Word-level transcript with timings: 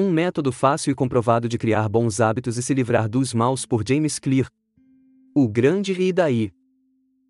Um 0.00 0.10
método 0.10 0.50
fácil 0.50 0.92
e 0.92 0.94
comprovado 0.94 1.46
de 1.46 1.58
criar 1.58 1.86
bons 1.86 2.22
hábitos 2.22 2.56
e 2.56 2.62
se 2.62 2.72
livrar 2.72 3.06
dos 3.06 3.34
maus 3.34 3.66
por 3.66 3.86
James 3.86 4.18
Clear. 4.18 4.48
O 5.34 5.46
grande 5.46 5.92
e 5.92 6.10
daí. 6.10 6.50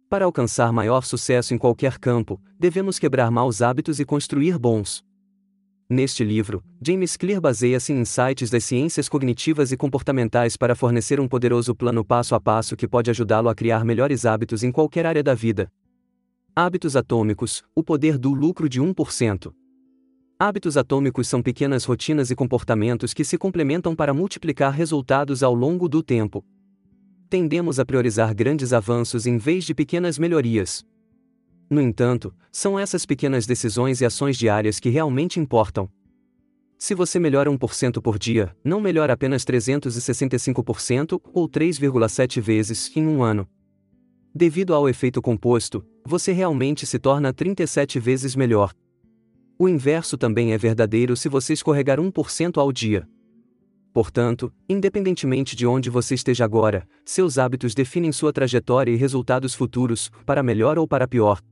Para 0.08 0.24
alcançar 0.24 0.72
maior 0.72 1.04
sucesso 1.04 1.52
em 1.52 1.58
qualquer 1.58 1.98
campo, 1.98 2.40
devemos 2.56 2.96
quebrar 2.96 3.28
maus 3.28 3.60
hábitos 3.60 3.98
e 3.98 4.04
construir 4.04 4.56
bons. 4.56 5.02
Neste 5.88 6.22
livro, 6.22 6.62
James 6.80 7.16
Clear 7.16 7.40
baseia-se 7.40 7.92
em 7.92 8.02
insights 8.02 8.50
das 8.50 8.62
ciências 8.62 9.08
cognitivas 9.08 9.72
e 9.72 9.76
comportamentais 9.76 10.56
para 10.56 10.76
fornecer 10.76 11.18
um 11.18 11.26
poderoso 11.26 11.74
plano 11.74 12.04
passo 12.04 12.36
a 12.36 12.40
passo 12.40 12.76
que 12.76 12.86
pode 12.86 13.10
ajudá-lo 13.10 13.48
a 13.48 13.54
criar 13.54 13.84
melhores 13.84 14.24
hábitos 14.24 14.62
em 14.62 14.70
qualquer 14.70 15.06
área 15.06 15.24
da 15.24 15.34
vida. 15.34 15.68
Hábitos 16.54 16.94
atômicos: 16.94 17.64
o 17.74 17.82
poder 17.82 18.16
do 18.16 18.32
lucro 18.32 18.68
de 18.68 18.80
1%. 18.80 19.52
Hábitos 20.42 20.78
atômicos 20.78 21.28
são 21.28 21.42
pequenas 21.42 21.84
rotinas 21.84 22.30
e 22.30 22.34
comportamentos 22.34 23.12
que 23.12 23.26
se 23.26 23.36
complementam 23.36 23.94
para 23.94 24.14
multiplicar 24.14 24.72
resultados 24.72 25.42
ao 25.42 25.52
longo 25.54 25.86
do 25.86 26.02
tempo. 26.02 26.42
Tendemos 27.28 27.78
a 27.78 27.84
priorizar 27.84 28.34
grandes 28.34 28.72
avanços 28.72 29.26
em 29.26 29.36
vez 29.36 29.64
de 29.64 29.74
pequenas 29.74 30.18
melhorias. 30.18 30.82
No 31.68 31.78
entanto, 31.78 32.34
são 32.50 32.78
essas 32.78 33.04
pequenas 33.04 33.44
decisões 33.44 34.00
e 34.00 34.06
ações 34.06 34.38
diárias 34.38 34.80
que 34.80 34.88
realmente 34.88 35.38
importam. 35.38 35.90
Se 36.78 36.94
você 36.94 37.20
melhora 37.20 37.50
1% 37.50 38.00
por 38.00 38.18
dia, 38.18 38.56
não 38.64 38.80
melhora 38.80 39.12
apenas 39.12 39.44
365% 39.44 41.20
ou 41.34 41.50
3,7 41.50 42.40
vezes 42.40 42.90
em 42.96 43.06
um 43.06 43.22
ano. 43.22 43.46
Devido 44.34 44.74
ao 44.74 44.88
efeito 44.88 45.20
composto, 45.20 45.84
você 46.02 46.32
realmente 46.32 46.86
se 46.86 46.98
torna 46.98 47.30
37 47.30 48.00
vezes 48.00 48.34
melhor. 48.34 48.72
O 49.62 49.68
inverso 49.68 50.16
também 50.16 50.54
é 50.54 50.56
verdadeiro 50.56 51.14
se 51.14 51.28
você 51.28 51.52
escorregar 51.52 52.00
1% 52.00 52.56
ao 52.56 52.72
dia. 52.72 53.06
Portanto, 53.92 54.50
independentemente 54.66 55.54
de 55.54 55.66
onde 55.66 55.90
você 55.90 56.14
esteja 56.14 56.46
agora, 56.46 56.88
seus 57.04 57.36
hábitos 57.36 57.74
definem 57.74 58.10
sua 58.10 58.32
trajetória 58.32 58.90
e 58.90 58.96
resultados 58.96 59.54
futuros, 59.54 60.10
para 60.24 60.42
melhor 60.42 60.78
ou 60.78 60.88
para 60.88 61.06
pior. 61.06 61.42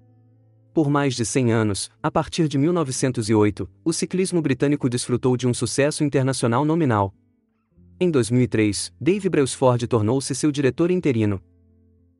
Por 0.73 0.89
mais 0.89 1.14
de 1.14 1.27
100 1.27 1.53
anos, 1.53 1.91
a 2.03 2.11
partir 2.11 2.48
de 2.48 2.56
1908, 2.56 3.69
o 3.84 3.92
ciclismo 3.92 4.41
britânico 4.41 4.89
desfrutou 4.89 5.36
de 5.36 5.47
um 5.47 5.53
sucesso 5.53 6.03
internacional 6.03 6.64
nominal. 6.64 7.12
Em 8.01 8.11
2003, 8.11 8.91
Dave 8.98 9.29
Brailsford 9.29 9.86
tornou-se 9.86 10.34
seu 10.34 10.51
diretor 10.51 10.91
interino. 10.91 11.42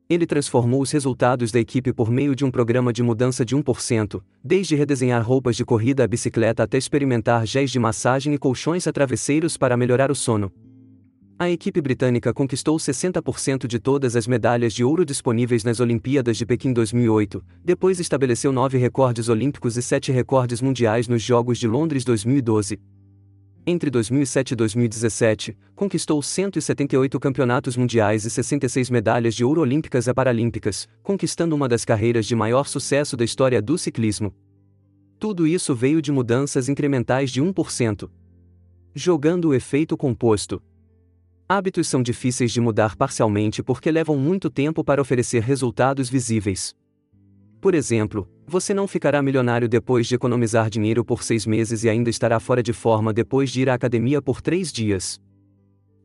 Ele 0.09 0.25
transformou 0.25 0.81
os 0.81 0.89
resultados 0.89 1.51
da 1.51 1.59
equipe 1.59 1.93
por 1.93 2.09
meio 2.09 2.35
de 2.35 2.43
um 2.43 2.49
programa 2.49 2.91
de 2.91 3.03
mudança 3.03 3.45
de 3.45 3.55
1%, 3.55 4.19
desde 4.43 4.75
redesenhar 4.75 5.23
roupas 5.23 5.55
de 5.55 5.63
corrida 5.63 6.03
à 6.03 6.07
bicicleta 6.07 6.63
até 6.63 6.79
experimentar 6.79 7.45
géis 7.45 7.69
de 7.69 7.77
massagem 7.77 8.33
e 8.33 8.37
colchões 8.39 8.87
a 8.87 8.91
travesseiros 8.91 9.55
para 9.55 9.77
melhorar 9.77 10.09
o 10.09 10.15
sono. 10.15 10.51
A 11.37 11.47
equipe 11.47 11.79
britânica 11.79 12.33
conquistou 12.33 12.75
60% 12.77 13.67
de 13.67 13.77
todas 13.77 14.15
as 14.15 14.25
medalhas 14.25 14.73
de 14.73 14.83
ouro 14.83 15.05
disponíveis 15.05 15.63
nas 15.63 15.79
Olimpíadas 15.79 16.37
de 16.37 16.45
Pequim 16.45 16.73
2008, 16.73 17.43
depois 17.63 17.99
estabeleceu 17.99 18.51
nove 18.51 18.79
recordes 18.79 19.29
olímpicos 19.29 19.77
e 19.77 19.81
sete 19.83 20.11
recordes 20.11 20.59
mundiais 20.59 21.07
nos 21.07 21.21
Jogos 21.21 21.59
de 21.59 21.67
Londres 21.67 22.03
2012. 22.03 22.79
Entre 23.71 23.91
2007 23.91 24.53
e 24.53 24.55
2017, 24.55 25.55
conquistou 25.75 26.23
178 26.23 27.19
campeonatos 27.19 27.77
mundiais 27.77 28.25
e 28.25 28.29
66 28.31 28.89
medalhas 28.89 29.35
de 29.35 29.45
ouro 29.45 29.61
olímpicas 29.61 30.07
e 30.07 30.13
paralímpicas, 30.15 30.89
conquistando 31.03 31.55
uma 31.55 31.69
das 31.69 31.85
carreiras 31.85 32.25
de 32.25 32.35
maior 32.35 32.67
sucesso 32.67 33.15
da 33.15 33.23
história 33.23 33.61
do 33.61 33.77
ciclismo. 33.77 34.33
Tudo 35.19 35.45
isso 35.45 35.75
veio 35.75 36.01
de 36.01 36.11
mudanças 36.11 36.67
incrementais 36.67 37.29
de 37.29 37.43
1%. 37.43 38.09
Jogando 38.95 39.49
o 39.49 39.53
efeito 39.53 39.95
composto. 39.95 40.59
Hábitos 41.47 41.87
são 41.87 42.01
difíceis 42.01 42.51
de 42.51 42.59
mudar 42.59 42.95
parcialmente 42.95 43.61
porque 43.61 43.91
levam 43.91 44.17
muito 44.17 44.49
tempo 44.49 44.83
para 44.83 44.99
oferecer 44.99 45.43
resultados 45.43 46.09
visíveis. 46.09 46.75
Por 47.61 47.75
exemplo, 47.75 48.27
você 48.47 48.73
não 48.73 48.87
ficará 48.87 49.21
milionário 49.21 49.67
depois 49.67 50.07
de 50.07 50.15
economizar 50.15 50.69
dinheiro 50.69 51.03
por 51.03 51.23
seis 51.23 51.45
meses 51.45 51.83
e 51.83 51.89
ainda 51.89 52.09
estará 52.09 52.39
fora 52.39 52.63
de 52.63 52.71
forma 52.71 53.13
depois 53.13 53.51
de 53.51 53.61
ir 53.61 53.69
à 53.69 53.73
academia 53.73 54.21
por 54.21 54.41
três 54.41 54.71
dias. 54.71 55.19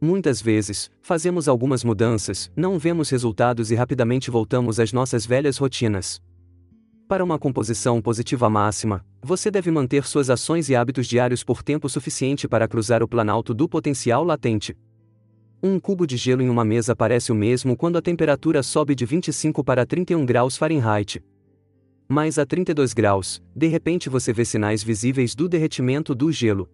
Muitas 0.00 0.43
vezes, 0.43 0.91
fazemos 1.00 1.47
algumas 1.47 1.84
mudanças, 1.84 2.50
não 2.56 2.78
vemos 2.78 3.09
resultados 3.09 3.70
e 3.70 3.75
rapidamente 3.76 4.31
voltamos 4.31 4.81
às 4.81 4.93
nossas 4.93 5.25
velhas 5.25 5.56
rotinas. 5.56 6.20
Para 7.06 7.22
uma 7.22 7.38
composição 7.38 8.03
positiva 8.03 8.50
máxima, 8.50 9.04
você 9.22 9.50
deve 9.50 9.70
manter 9.70 10.04
suas 10.04 10.31
ações 10.31 10.69
e 10.69 10.75
hábitos 10.75 11.06
diários 11.06 11.44
por 11.44 11.62
tempo 11.62 11.88
suficiente 11.88 12.48
para 12.48 12.66
cruzar 12.66 13.03
o 13.03 13.09
planalto 13.09 13.54
do 13.54 13.69
potencial 13.69 14.25
latente. 14.25 14.76
Um 15.62 15.78
cubo 15.78 16.06
de 16.06 16.16
gelo 16.16 16.43
em 16.43 16.48
uma 16.48 16.64
mesa 16.64 16.97
parece 16.97 17.31
o 17.31 17.34
mesmo 17.34 17.76
quando 17.76 17.97
a 17.97 18.03
temperatura 18.03 18.62
sobe 18.62 18.94
de 18.94 19.06
25 19.06 19.62
para 19.62 19.87
31 19.87 20.26
graus 20.26 20.56
Fahrenheit. 20.56 21.22
Mas 22.14 22.38
a 22.38 22.47
32 22.47 22.94
graus, 22.94 23.42
de 23.56 23.66
repente 23.66 24.08
você 24.08 24.32
vê 24.32 24.44
sinais 24.44 24.84
visíveis 24.84 25.34
do 25.34 25.48
derretimento 25.48 26.14
do 26.14 26.30
gelo. 26.30 26.70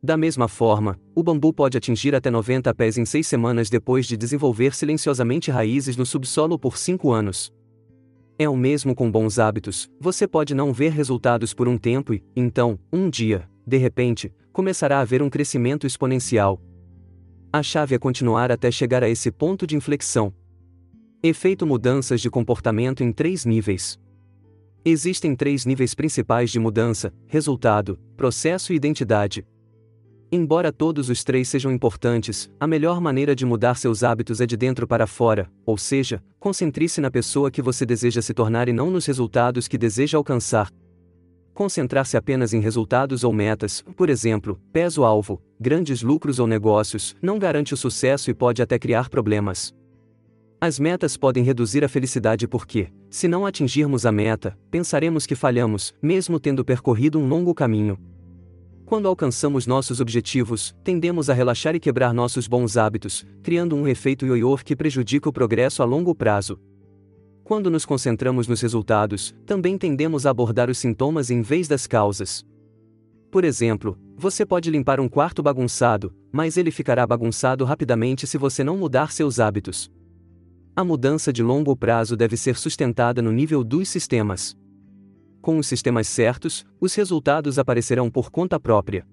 Da 0.00 0.16
mesma 0.16 0.46
forma, 0.46 1.00
o 1.16 1.20
bambu 1.24 1.52
pode 1.52 1.76
atingir 1.76 2.14
até 2.14 2.30
90 2.30 2.72
pés 2.72 2.96
em 2.96 3.04
seis 3.04 3.26
semanas 3.26 3.68
depois 3.68 4.06
de 4.06 4.16
desenvolver 4.16 4.72
silenciosamente 4.72 5.50
raízes 5.50 5.96
no 5.96 6.06
subsolo 6.06 6.56
por 6.56 6.78
cinco 6.78 7.10
anos. 7.10 7.52
É 8.38 8.48
o 8.48 8.56
mesmo 8.56 8.94
com 8.94 9.10
bons 9.10 9.40
hábitos, 9.40 9.90
você 9.98 10.28
pode 10.28 10.54
não 10.54 10.72
ver 10.72 10.92
resultados 10.92 11.52
por 11.52 11.66
um 11.66 11.76
tempo 11.76 12.14
e, 12.14 12.22
então, 12.36 12.78
um 12.92 13.10
dia, 13.10 13.50
de 13.66 13.78
repente, 13.78 14.32
começará 14.52 14.98
a 14.98 15.00
haver 15.00 15.22
um 15.22 15.28
crescimento 15.28 15.88
exponencial. 15.88 16.62
A 17.52 17.64
chave 17.64 17.96
é 17.96 17.98
continuar 17.98 18.52
até 18.52 18.70
chegar 18.70 19.02
a 19.02 19.08
esse 19.08 19.28
ponto 19.32 19.66
de 19.66 19.74
inflexão. 19.74 20.32
Efeito 21.20 21.66
mudanças 21.66 22.20
de 22.20 22.30
comportamento 22.30 23.02
em 23.02 23.10
três 23.10 23.44
níveis. 23.44 24.00
Existem 24.84 25.36
três 25.36 25.64
níveis 25.64 25.94
principais 25.94 26.50
de 26.50 26.58
mudança: 26.58 27.12
resultado, 27.28 28.00
processo 28.16 28.72
e 28.72 28.76
identidade. 28.76 29.46
Embora 30.30 30.72
todos 30.72 31.08
os 31.08 31.22
três 31.22 31.48
sejam 31.48 31.70
importantes, 31.70 32.50
a 32.58 32.66
melhor 32.66 33.00
maneira 33.00 33.36
de 33.36 33.46
mudar 33.46 33.76
seus 33.76 34.02
hábitos 34.02 34.40
é 34.40 34.46
de 34.46 34.56
dentro 34.56 34.84
para 34.84 35.06
fora, 35.06 35.48
ou 35.64 35.78
seja, 35.78 36.20
concentre-se 36.40 37.00
na 37.00 37.12
pessoa 37.12 37.48
que 37.48 37.62
você 37.62 37.86
deseja 37.86 38.20
se 38.20 38.34
tornar 38.34 38.68
e 38.68 38.72
não 38.72 38.90
nos 38.90 39.06
resultados 39.06 39.68
que 39.68 39.78
deseja 39.78 40.18
alcançar. 40.18 40.68
Concentrar-se 41.54 42.16
apenas 42.16 42.52
em 42.52 42.60
resultados 42.60 43.22
ou 43.22 43.32
metas, 43.32 43.84
por 43.94 44.10
exemplo, 44.10 44.58
peso-alvo, 44.72 45.40
grandes 45.60 46.02
lucros 46.02 46.40
ou 46.40 46.46
negócios, 46.46 47.14
não 47.22 47.38
garante 47.38 47.72
o 47.72 47.76
sucesso 47.76 48.30
e 48.30 48.34
pode 48.34 48.62
até 48.62 48.80
criar 48.80 49.10
problemas. 49.10 49.72
As 50.64 50.78
metas 50.78 51.16
podem 51.16 51.42
reduzir 51.42 51.82
a 51.82 51.88
felicidade 51.88 52.46
porque, 52.46 52.86
se 53.10 53.26
não 53.26 53.44
atingirmos 53.44 54.06
a 54.06 54.12
meta, 54.12 54.56
pensaremos 54.70 55.26
que 55.26 55.34
falhamos, 55.34 55.92
mesmo 56.00 56.38
tendo 56.38 56.64
percorrido 56.64 57.18
um 57.18 57.26
longo 57.26 57.52
caminho. 57.52 57.98
Quando 58.86 59.08
alcançamos 59.08 59.66
nossos 59.66 59.98
objetivos, 59.98 60.72
tendemos 60.84 61.28
a 61.28 61.34
relaxar 61.34 61.74
e 61.74 61.80
quebrar 61.80 62.14
nossos 62.14 62.46
bons 62.46 62.76
hábitos, 62.76 63.26
criando 63.42 63.74
um 63.74 63.88
efeito 63.88 64.24
ioiô 64.24 64.56
que 64.58 64.76
prejudica 64.76 65.28
o 65.28 65.32
progresso 65.32 65.82
a 65.82 65.84
longo 65.84 66.14
prazo. 66.14 66.60
Quando 67.42 67.68
nos 67.68 67.84
concentramos 67.84 68.46
nos 68.46 68.60
resultados, 68.60 69.34
também 69.44 69.76
tendemos 69.76 70.26
a 70.26 70.30
abordar 70.30 70.70
os 70.70 70.78
sintomas 70.78 71.28
em 71.28 71.42
vez 71.42 71.66
das 71.66 71.88
causas. 71.88 72.46
Por 73.32 73.42
exemplo, 73.42 73.98
você 74.16 74.46
pode 74.46 74.70
limpar 74.70 75.00
um 75.00 75.08
quarto 75.08 75.42
bagunçado, 75.42 76.14
mas 76.30 76.56
ele 76.56 76.70
ficará 76.70 77.04
bagunçado 77.04 77.64
rapidamente 77.64 78.28
se 78.28 78.38
você 78.38 78.62
não 78.62 78.76
mudar 78.76 79.10
seus 79.10 79.40
hábitos. 79.40 79.90
A 80.74 80.82
mudança 80.82 81.30
de 81.30 81.42
longo 81.42 81.76
prazo 81.76 82.16
deve 82.16 82.34
ser 82.34 82.56
sustentada 82.56 83.20
no 83.20 83.30
nível 83.30 83.62
dos 83.62 83.90
sistemas. 83.90 84.56
Com 85.42 85.58
os 85.58 85.66
sistemas 85.66 86.08
certos, 86.08 86.64
os 86.80 86.94
resultados 86.94 87.58
aparecerão 87.58 88.10
por 88.10 88.30
conta 88.30 88.58
própria. 88.58 89.06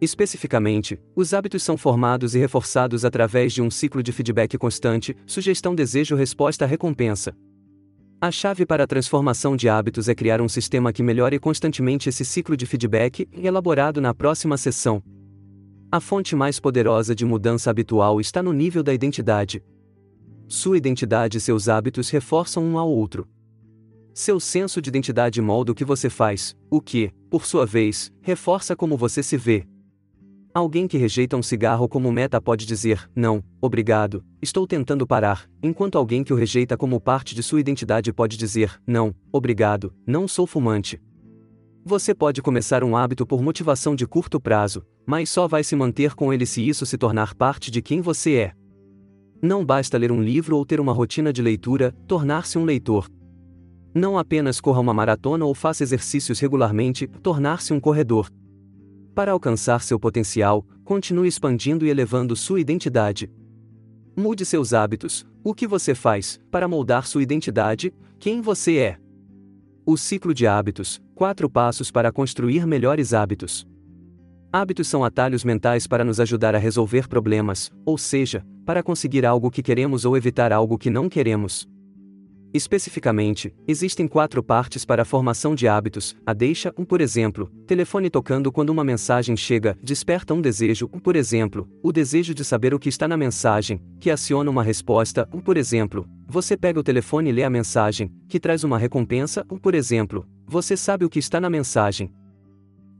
Especificamente, 0.00 0.98
os 1.14 1.32
hábitos 1.32 1.62
são 1.62 1.76
formados 1.76 2.34
e 2.34 2.40
reforçados 2.40 3.04
através 3.04 3.52
de 3.52 3.62
um 3.62 3.70
ciclo 3.70 4.02
de 4.02 4.10
feedback 4.10 4.58
constante, 4.58 5.16
sugestão, 5.24 5.72
desejo, 5.72 6.16
resposta, 6.16 6.66
recompensa. 6.66 7.32
A 8.20 8.32
chave 8.32 8.66
para 8.66 8.82
a 8.82 8.86
transformação 8.86 9.54
de 9.54 9.68
hábitos 9.68 10.08
é 10.08 10.16
criar 10.16 10.40
um 10.40 10.48
sistema 10.48 10.92
que 10.92 11.02
melhore 11.02 11.38
constantemente 11.38 12.08
esse 12.08 12.24
ciclo 12.24 12.56
de 12.56 12.66
feedback, 12.66 13.28
elaborado 13.32 14.00
na 14.00 14.12
próxima 14.12 14.56
sessão. 14.56 15.00
A 15.92 16.00
fonte 16.00 16.34
mais 16.34 16.58
poderosa 16.58 17.14
de 17.14 17.24
mudança 17.24 17.70
habitual 17.70 18.20
está 18.20 18.42
no 18.42 18.52
nível 18.52 18.82
da 18.82 18.92
identidade. 18.92 19.62
Sua 20.54 20.76
identidade 20.76 21.38
e 21.38 21.40
seus 21.40 21.66
hábitos 21.66 22.10
reforçam 22.10 22.62
um 22.62 22.76
ao 22.76 22.86
outro. 22.86 23.26
Seu 24.12 24.38
senso 24.38 24.82
de 24.82 24.90
identidade 24.90 25.40
molda 25.40 25.72
o 25.72 25.74
que 25.74 25.82
você 25.82 26.10
faz, 26.10 26.54
o 26.70 26.78
que, 26.78 27.10
por 27.30 27.46
sua 27.46 27.64
vez, 27.64 28.12
reforça 28.20 28.76
como 28.76 28.94
você 28.94 29.22
se 29.22 29.38
vê. 29.38 29.66
Alguém 30.52 30.86
que 30.86 30.98
rejeita 30.98 31.38
um 31.38 31.42
cigarro 31.42 31.88
como 31.88 32.12
meta 32.12 32.38
pode 32.38 32.66
dizer: 32.66 33.10
Não, 33.16 33.42
obrigado, 33.62 34.22
estou 34.42 34.66
tentando 34.66 35.06
parar, 35.06 35.48
enquanto 35.62 35.96
alguém 35.96 36.22
que 36.22 36.34
o 36.34 36.36
rejeita 36.36 36.76
como 36.76 37.00
parte 37.00 37.34
de 37.34 37.42
sua 37.42 37.58
identidade 37.58 38.12
pode 38.12 38.36
dizer: 38.36 38.78
Não, 38.86 39.14
obrigado, 39.32 39.94
não 40.06 40.28
sou 40.28 40.46
fumante. 40.46 41.00
Você 41.82 42.14
pode 42.14 42.42
começar 42.42 42.84
um 42.84 42.94
hábito 42.94 43.24
por 43.24 43.42
motivação 43.42 43.96
de 43.96 44.06
curto 44.06 44.38
prazo, 44.38 44.84
mas 45.06 45.30
só 45.30 45.48
vai 45.48 45.64
se 45.64 45.74
manter 45.74 46.14
com 46.14 46.30
ele 46.30 46.44
se 46.44 46.60
isso 46.60 46.84
se 46.84 46.98
tornar 46.98 47.34
parte 47.34 47.70
de 47.70 47.80
quem 47.80 48.02
você 48.02 48.34
é. 48.34 48.61
Não 49.44 49.66
basta 49.66 49.98
ler 49.98 50.12
um 50.12 50.22
livro 50.22 50.56
ou 50.56 50.64
ter 50.64 50.78
uma 50.78 50.92
rotina 50.92 51.32
de 51.32 51.42
leitura, 51.42 51.92
tornar-se 52.06 52.56
um 52.56 52.64
leitor. 52.64 53.08
Não 53.92 54.16
apenas 54.16 54.60
corra 54.60 54.78
uma 54.78 54.94
maratona 54.94 55.44
ou 55.44 55.52
faça 55.52 55.82
exercícios 55.82 56.38
regularmente, 56.38 57.08
tornar-se 57.08 57.72
um 57.72 57.80
corredor. 57.80 58.30
Para 59.16 59.32
alcançar 59.32 59.82
seu 59.82 59.98
potencial, 59.98 60.64
continue 60.84 61.26
expandindo 61.26 61.84
e 61.84 61.90
elevando 61.90 62.36
sua 62.36 62.60
identidade. 62.60 63.28
Mude 64.16 64.44
seus 64.44 64.72
hábitos, 64.72 65.26
o 65.42 65.52
que 65.52 65.66
você 65.66 65.92
faz, 65.92 66.40
para 66.48 66.68
moldar 66.68 67.04
sua 67.04 67.22
identidade, 67.22 67.92
quem 68.20 68.40
você 68.40 68.76
é. 68.76 68.98
O 69.84 69.96
ciclo 69.96 70.32
de 70.32 70.46
hábitos: 70.46 71.02
quatro 71.16 71.50
passos 71.50 71.90
para 71.90 72.12
construir 72.12 72.64
melhores 72.64 73.12
hábitos. 73.12 73.66
Hábitos 74.52 74.86
são 74.86 75.02
atalhos 75.02 75.44
mentais 75.44 75.88
para 75.88 76.04
nos 76.04 76.20
ajudar 76.20 76.54
a 76.54 76.58
resolver 76.58 77.08
problemas, 77.08 77.72
ou 77.84 77.98
seja, 77.98 78.46
para 78.64 78.82
conseguir 78.82 79.26
algo 79.26 79.50
que 79.50 79.62
queremos 79.62 80.04
ou 80.04 80.16
evitar 80.16 80.52
algo 80.52 80.78
que 80.78 80.90
não 80.90 81.08
queremos. 81.08 81.68
Especificamente, 82.54 83.54
existem 83.66 84.06
quatro 84.06 84.42
partes 84.42 84.84
para 84.84 85.02
a 85.02 85.04
formação 85.06 85.54
de 85.54 85.66
hábitos: 85.66 86.14
a 86.26 86.34
deixa, 86.34 86.72
um, 86.76 86.84
por 86.84 87.00
exemplo, 87.00 87.50
telefone 87.66 88.10
tocando 88.10 88.52
quando 88.52 88.68
uma 88.68 88.84
mensagem 88.84 89.34
chega, 89.34 89.76
desperta 89.82 90.34
um 90.34 90.40
desejo, 90.40 90.88
um, 90.92 90.98
por 90.98 91.16
exemplo, 91.16 91.66
o 91.82 91.90
desejo 91.90 92.34
de 92.34 92.44
saber 92.44 92.74
o 92.74 92.78
que 92.78 92.90
está 92.90 93.08
na 93.08 93.16
mensagem, 93.16 93.80
que 93.98 94.10
aciona 94.10 94.50
uma 94.50 94.62
resposta, 94.62 95.26
um, 95.32 95.40
por 95.40 95.56
exemplo, 95.56 96.06
você 96.28 96.54
pega 96.54 96.78
o 96.78 96.84
telefone 96.84 97.30
e 97.30 97.32
lê 97.32 97.42
a 97.42 97.50
mensagem, 97.50 98.12
que 98.28 98.38
traz 98.38 98.64
uma 98.64 98.76
recompensa, 98.76 99.46
um, 99.50 99.56
por 99.56 99.74
exemplo, 99.74 100.26
você 100.46 100.76
sabe 100.76 101.06
o 101.06 101.10
que 101.10 101.18
está 101.18 101.40
na 101.40 101.48
mensagem. 101.48 102.12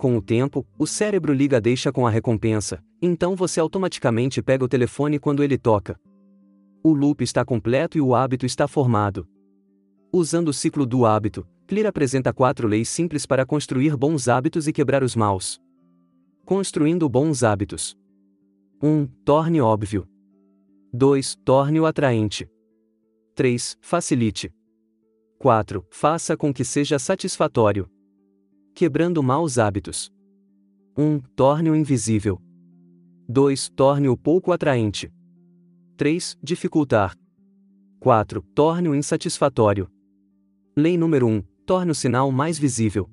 Com 0.03 0.17
o 0.17 0.21
tempo, 0.21 0.67
o 0.77 0.85
cérebro 0.85 1.33
liga 1.33 1.61
deixa 1.61 1.93
com 1.93 2.05
a 2.05 2.11
recompensa, 2.11 2.83
então 3.01 3.37
você 3.37 3.61
automaticamente 3.61 4.43
pega 4.43 4.65
o 4.65 4.69
telefone 4.69 5.17
quando 5.17 5.45
ele 5.45 5.57
toca. 5.57 5.97
O 6.83 6.93
loop 6.93 7.23
está 7.23 7.45
completo 7.45 7.97
e 7.97 8.01
o 8.01 8.13
hábito 8.13 8.45
está 8.45 8.67
formado. 8.67 9.29
Usando 10.13 10.49
o 10.49 10.53
ciclo 10.53 10.85
do 10.85 11.07
hábito, 11.07 11.47
Clear 11.69 11.87
apresenta 11.87 12.33
quatro 12.33 12.67
leis 12.67 12.89
simples 12.89 13.25
para 13.27 13.47
construir 13.47 13.97
bons 13.97 14.27
hábitos 14.27 14.67
e 14.67 14.73
quebrar 14.73 15.05
os 15.05 15.15
maus. 15.15 15.61
Construindo 16.45 17.09
bons 17.09 17.45
hábitos. 17.45 17.97
1. 18.83 18.89
Um, 18.89 19.07
torne 19.25 19.61
óbvio. 19.61 20.09
2. 20.93 21.37
Torne-o 21.45 21.87
atraente. 21.87 22.51
3. 23.37 23.79
Facilite. 23.81 24.53
4. 25.39 25.87
Faça 25.93 26.37
com 26.37 26.53
que 26.53 26.65
seja 26.65 26.99
satisfatório. 26.99 27.89
Quebrando 28.75 29.23
maus 29.23 29.59
hábitos. 29.59 30.11
1. 30.97 31.05
Um, 31.05 31.21
torne-o 31.37 31.77
invisível. 31.77 32.41
2. 33.29 33.69
Torne-o 33.69 34.17
pouco 34.17 34.51
atraente. 34.51 35.13
3. 35.99 36.39
Dificultar. 36.43 37.15
4. 38.01 38.43
Torne-o 38.55 38.95
insatisfatório. 38.95 39.91
Lei 40.75 40.97
número 40.97 41.27
1. 41.27 41.43
Torne 41.67 41.91
o 41.91 41.95
sinal 41.95 42.33
mais 42.33 42.59
visível. 42.59 43.11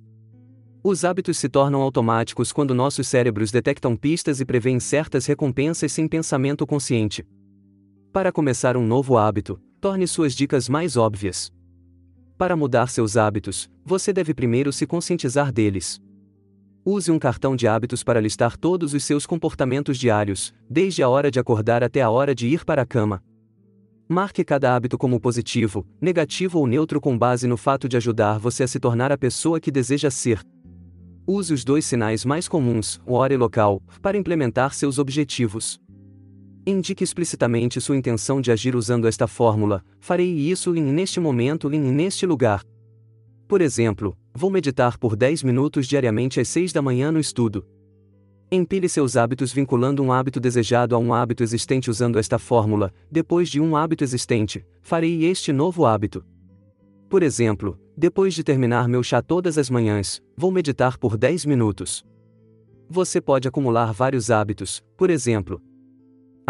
Os 0.81 1.03
hábitos 1.03 1.38
se 1.38 1.50
tornam 1.50 1.81
automáticos 1.81 2.53
quando 2.53 2.73
nossos 2.73 3.05
cérebros 3.09 3.51
detectam 3.51 3.97
pistas 3.97 4.39
e 4.39 4.45
prevêem 4.45 4.79
certas 4.79 5.25
recompensas 5.25 5.91
sem 5.91 6.07
pensamento 6.07 6.65
consciente. 6.65 7.27
Para 8.13 8.31
começar 8.31 8.77
um 8.77 8.88
novo 8.88 9.17
hábito, 9.17 9.62
torne 9.81 10.07
suas 10.07 10.33
dicas 10.33 10.69
mais 10.69 10.95
óbvias. 10.95 11.51
Para 12.39 12.56
mudar 12.56 12.88
seus 12.88 13.18
hábitos, 13.18 13.69
você 13.83 14.13
deve 14.13 14.33
primeiro 14.33 14.71
se 14.71 14.88
conscientizar 14.88 15.51
deles. 15.51 16.00
Use 16.86 17.12
um 17.12 17.19
cartão 17.19 17.53
de 17.53 17.68
hábitos 17.68 18.01
para 18.01 18.21
listar 18.21 18.56
todos 18.56 18.94
os 18.94 19.03
seus 19.03 19.25
comportamentos 19.25 19.97
diários, 19.97 20.53
desde 20.69 21.03
a 21.03 21.09
hora 21.09 21.30
de 21.30 21.38
acordar 21.38 21.83
até 21.83 22.01
a 22.01 22.09
hora 22.09 22.33
de 22.33 22.47
ir 22.47 22.63
para 22.63 22.83
a 22.83 22.86
cama. 22.86 23.21
Marque 24.07 24.45
cada 24.45 24.74
hábito 24.74 24.97
como 24.97 25.19
positivo, 25.19 25.86
negativo 26.00 26.59
ou 26.59 26.65
neutro 26.65 27.01
com 27.01 27.18
base 27.18 27.45
no 27.45 27.57
fato 27.57 27.89
de 27.89 27.97
ajudar 27.97 28.39
você 28.39 28.63
a 28.63 28.68
se 28.69 28.80
tornar 28.80 29.12
a 29.12 29.18
pessoa 29.18 29.59
que 29.59 29.69
deseja 29.69 30.09
ser. 30.09 30.39
Use 31.27 31.53
os 31.53 31.65
dois 31.65 31.83
sinais 31.83 32.24
mais 32.24 32.47
comuns, 32.47 33.01
hora 33.06 33.33
e 33.33 33.38
local, 33.38 33.83
para 34.01 34.18
implementar 34.18 34.74
seus 34.74 34.97
objetivos. 34.97 35.77
Indique 36.69 37.04
explicitamente 37.04 37.81
sua 37.81 37.98
intenção 37.98 38.39
de 38.39 38.51
agir 38.51 38.75
usando 38.75 39.07
esta 39.07 39.25
fórmula: 39.25 39.83
farei 40.00 40.31
isso 40.31 40.75
em 40.75 40.83
neste 40.83 41.19
momento 41.19 41.74
e 41.74 41.80
neste 41.80 42.27
lugar. 42.27 42.63
Por 43.48 43.60
exemplo, 43.60 44.16
vou 44.36 44.51
meditar 44.51 44.95
por 45.00 45.16
10 45.16 45.42
minutos 45.42 45.88
diariamente 45.88 46.39
às 46.39 46.48
6 46.50 46.71
da 46.71 46.80
manhã 46.80 47.12
no 47.12 47.19
estudo. 47.19 47.66
Empilhe 48.51 48.88
seus 48.88 49.18
hábitos 49.18 49.51
vinculando 49.51 50.04
um 50.04 50.13
hábito 50.13 50.39
desejado 50.39 50.95
a 50.95 51.00
um 51.00 51.12
hábito 51.12 51.42
existente 51.42 51.89
usando 51.89 52.19
esta 52.19 52.38
fórmula. 52.38 52.94
Depois 53.10 53.50
de 53.50 53.60
um 53.60 53.75
hábito 53.75 54.04
existente, 54.04 54.63
farei 54.80 55.25
este 55.25 55.51
novo 55.51 55.88
hábito. 55.88 56.24
Por 57.10 57.24
exemplo, 57.24 57.80
depois 57.98 58.36
de 58.36 58.44
terminar 58.44 58.88
meu 58.88 59.01
chá 59.01 59.24
todas 59.24 59.57
as 59.57 59.72
manhãs, 59.72 60.22
vou 60.38 60.51
meditar 60.51 61.00
por 61.00 61.18
10 61.18 61.48
minutos. 61.48 62.06
Você 62.88 63.19
pode 63.19 63.48
acumular 63.48 63.92
vários 63.92 64.30
hábitos, 64.30 64.83
por 64.95 65.10
exemplo, 65.10 65.60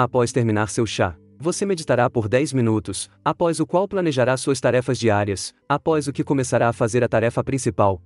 após 0.03 0.31
terminar 0.31 0.69
seu 0.69 0.85
chá, 0.85 1.17
você 1.37 1.65
meditará 1.65 2.09
por 2.09 2.29
10 2.29 2.53
minutos, 2.53 3.09
após 3.23 3.59
o 3.59 3.67
qual 3.67 3.87
planejará 3.87 4.37
suas 4.37 4.59
tarefas 4.59 4.97
diárias, 4.97 5.53
após 5.67 6.07
o 6.07 6.13
que 6.13 6.23
começará 6.23 6.69
a 6.69 6.73
fazer 6.73 7.03
a 7.03 7.07
tarefa 7.07 7.43
principal, 7.43 8.01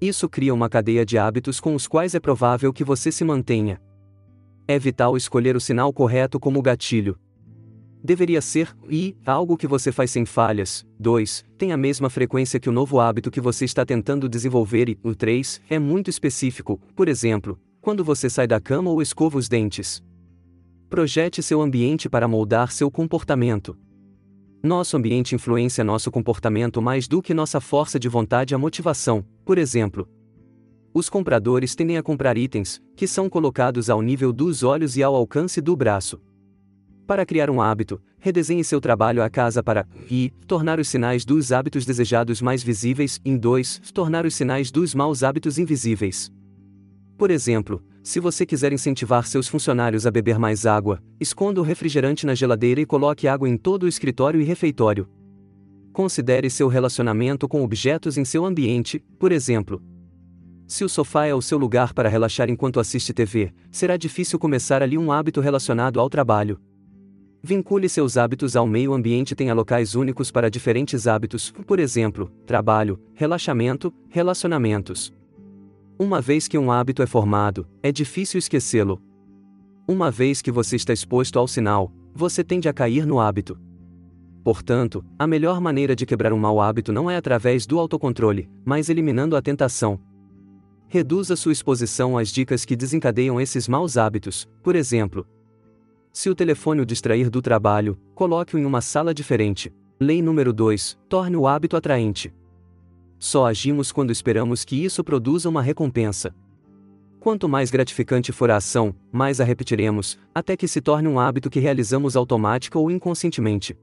isso 0.00 0.26
cria 0.28 0.52
uma 0.52 0.68
cadeia 0.68 1.06
de 1.06 1.16
hábitos 1.16 1.60
com 1.60 1.74
os 1.74 1.86
quais 1.86 2.14
é 2.14 2.18
provável 2.18 2.72
que 2.72 2.82
você 2.82 3.12
se 3.12 3.24
mantenha. 3.24 3.80
É 4.66 4.76
vital 4.78 5.16
escolher 5.16 5.54
o 5.54 5.60
sinal 5.60 5.92
correto 5.92 6.40
como 6.40 6.60
gatilho. 6.60 7.16
Deveria 8.02 8.40
ser, 8.40 8.74
e, 8.88 9.14
algo 9.24 9.56
que 9.56 9.66
você 9.66 9.92
faz 9.92 10.10
sem 10.10 10.24
falhas. 10.24 10.84
2. 10.98 11.44
Tem 11.56 11.70
a 11.70 11.76
mesma 11.76 12.10
frequência 12.10 12.58
que 12.58 12.68
o 12.68 12.72
novo 12.72 12.98
hábito 12.98 13.30
que 13.30 13.40
você 13.40 13.64
está 13.64 13.84
tentando 13.84 14.28
desenvolver 14.28 14.88
e, 14.88 14.98
o 15.04 15.14
3. 15.14 15.60
É 15.70 15.78
muito 15.78 16.10
específico, 16.10 16.80
por 16.96 17.06
exemplo, 17.06 17.56
quando 17.80 18.02
você 18.02 18.28
sai 18.28 18.48
da 18.48 18.58
cama 18.58 18.90
ou 18.90 19.00
escova 19.00 19.38
os 19.38 19.48
dentes. 19.48 20.02
Projete 20.92 21.42
seu 21.42 21.62
ambiente 21.62 22.06
para 22.06 22.28
moldar 22.28 22.70
seu 22.70 22.90
comportamento. 22.90 23.74
Nosso 24.62 24.94
ambiente 24.94 25.34
influencia 25.34 25.82
nosso 25.82 26.10
comportamento 26.10 26.82
mais 26.82 27.08
do 27.08 27.22
que 27.22 27.32
nossa 27.32 27.62
força 27.62 27.98
de 27.98 28.10
vontade 28.10 28.52
e 28.52 28.54
a 28.54 28.58
motivação, 28.58 29.24
por 29.42 29.56
exemplo. 29.56 30.06
Os 30.92 31.08
compradores 31.08 31.74
tendem 31.74 31.96
a 31.96 32.02
comprar 32.02 32.36
itens, 32.36 32.78
que 32.94 33.06
são 33.06 33.30
colocados 33.30 33.88
ao 33.88 34.02
nível 34.02 34.34
dos 34.34 34.62
olhos 34.62 34.94
e 34.94 35.02
ao 35.02 35.16
alcance 35.16 35.62
do 35.62 35.74
braço. 35.74 36.20
Para 37.06 37.24
criar 37.24 37.48
um 37.48 37.62
hábito, 37.62 37.98
redesenhe 38.18 38.62
seu 38.62 38.78
trabalho 38.78 39.22
à 39.22 39.30
casa 39.30 39.62
para 39.62 39.88
e 40.10 40.30
tornar 40.46 40.78
os 40.78 40.88
sinais 40.88 41.24
dos 41.24 41.52
hábitos 41.52 41.86
desejados 41.86 42.42
mais 42.42 42.62
visíveis, 42.62 43.18
em 43.24 43.38
2, 43.38 43.80
tornar 43.94 44.26
os 44.26 44.34
sinais 44.34 44.70
dos 44.70 44.94
maus 44.94 45.22
hábitos 45.22 45.56
invisíveis. 45.56 46.30
Por 47.16 47.30
exemplo, 47.30 47.82
se 48.02 48.18
você 48.18 48.44
quiser 48.44 48.72
incentivar 48.72 49.26
seus 49.26 49.46
funcionários 49.46 50.06
a 50.06 50.10
beber 50.10 50.38
mais 50.38 50.66
água, 50.66 51.00
esconda 51.20 51.60
o 51.60 51.62
refrigerante 51.62 52.26
na 52.26 52.34
geladeira 52.34 52.80
e 52.80 52.86
coloque 52.86 53.28
água 53.28 53.48
em 53.48 53.56
todo 53.56 53.84
o 53.84 53.88
escritório 53.88 54.40
e 54.40 54.44
refeitório. 54.44 55.08
Considere 55.92 56.50
seu 56.50 56.66
relacionamento 56.66 57.46
com 57.46 57.62
objetos 57.62 58.18
em 58.18 58.24
seu 58.24 58.44
ambiente, 58.44 59.04
por 59.18 59.30
exemplo. 59.30 59.80
Se 60.66 60.84
o 60.84 60.88
sofá 60.88 61.26
é 61.26 61.34
o 61.34 61.42
seu 61.42 61.58
lugar 61.58 61.92
para 61.92 62.08
relaxar 62.08 62.50
enquanto 62.50 62.80
assiste 62.80 63.12
TV, 63.12 63.52
será 63.70 63.96
difícil 63.96 64.38
começar 64.38 64.82
ali 64.82 64.98
um 64.98 65.12
hábito 65.12 65.40
relacionado 65.40 66.00
ao 66.00 66.10
trabalho. 66.10 66.58
Vincule 67.44 67.88
seus 67.88 68.16
hábitos 68.16 68.56
ao 68.56 68.66
meio 68.66 68.94
ambiente 68.94 69.34
tenha 69.34 69.54
locais 69.54 69.94
únicos 69.94 70.30
para 70.30 70.50
diferentes 70.50 71.06
hábitos, 71.06 71.52
por 71.66 71.78
exemplo, 71.78 72.32
trabalho, 72.46 72.98
relaxamento, 73.14 73.92
relacionamentos. 74.08 75.12
Uma 76.02 76.20
vez 76.20 76.48
que 76.48 76.58
um 76.58 76.72
hábito 76.72 77.00
é 77.00 77.06
formado, 77.06 77.64
é 77.80 77.92
difícil 77.92 78.36
esquecê-lo. 78.36 79.00
Uma 79.86 80.10
vez 80.10 80.42
que 80.42 80.50
você 80.50 80.74
está 80.74 80.92
exposto 80.92 81.38
ao 81.38 81.46
sinal, 81.46 81.92
você 82.12 82.42
tende 82.42 82.68
a 82.68 82.72
cair 82.72 83.06
no 83.06 83.20
hábito. 83.20 83.56
Portanto, 84.42 85.04
a 85.16 85.28
melhor 85.28 85.60
maneira 85.60 85.94
de 85.94 86.04
quebrar 86.04 86.32
um 86.32 86.38
mau 86.40 86.60
hábito 86.60 86.92
não 86.92 87.08
é 87.08 87.16
através 87.16 87.66
do 87.66 87.78
autocontrole, 87.78 88.50
mas 88.64 88.88
eliminando 88.88 89.36
a 89.36 89.40
tentação. 89.40 89.96
reduza 90.88 91.36
sua 91.36 91.52
exposição 91.52 92.18
às 92.18 92.30
dicas 92.30 92.64
que 92.64 92.74
desencadeiam 92.74 93.40
esses 93.40 93.68
maus 93.68 93.96
hábitos, 93.96 94.48
por 94.60 94.74
exemplo. 94.74 95.24
Se 96.12 96.28
o 96.28 96.34
telefone 96.34 96.80
o 96.80 96.84
distrair 96.84 97.30
do 97.30 97.40
trabalho, 97.40 97.96
coloque-o 98.12 98.58
em 98.58 98.64
uma 98.64 98.80
sala 98.80 99.14
diferente. 99.14 99.72
Lei 100.00 100.20
número 100.20 100.52
2: 100.52 100.98
torne 101.08 101.36
o 101.36 101.46
hábito 101.46 101.76
atraente. 101.76 102.34
Só 103.22 103.46
agimos 103.46 103.92
quando 103.92 104.10
esperamos 104.10 104.64
que 104.64 104.84
isso 104.84 105.04
produza 105.04 105.48
uma 105.48 105.62
recompensa. 105.62 106.34
Quanto 107.20 107.48
mais 107.48 107.70
gratificante 107.70 108.32
for 108.32 108.50
a 108.50 108.56
ação, 108.56 108.92
mais 109.12 109.40
a 109.40 109.44
repetiremos, 109.44 110.18
até 110.34 110.56
que 110.56 110.66
se 110.66 110.80
torne 110.80 111.06
um 111.06 111.20
hábito 111.20 111.48
que 111.48 111.60
realizamos 111.60 112.16
automático 112.16 112.80
ou 112.80 112.90
inconscientemente. 112.90 113.78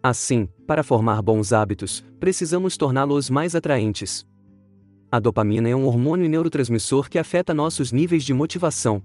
Assim, 0.00 0.48
para 0.64 0.84
formar 0.84 1.20
bons 1.22 1.52
hábitos, 1.52 2.04
precisamos 2.20 2.76
torná-los 2.76 3.28
mais 3.28 3.56
atraentes. 3.56 4.24
A 5.10 5.18
dopamina 5.18 5.68
é 5.68 5.74
um 5.74 5.84
hormônio 5.84 6.28
neurotransmissor 6.28 7.10
que 7.10 7.18
afeta 7.18 7.52
nossos 7.52 7.90
níveis 7.90 8.22
de 8.22 8.32
motivação. 8.32 9.02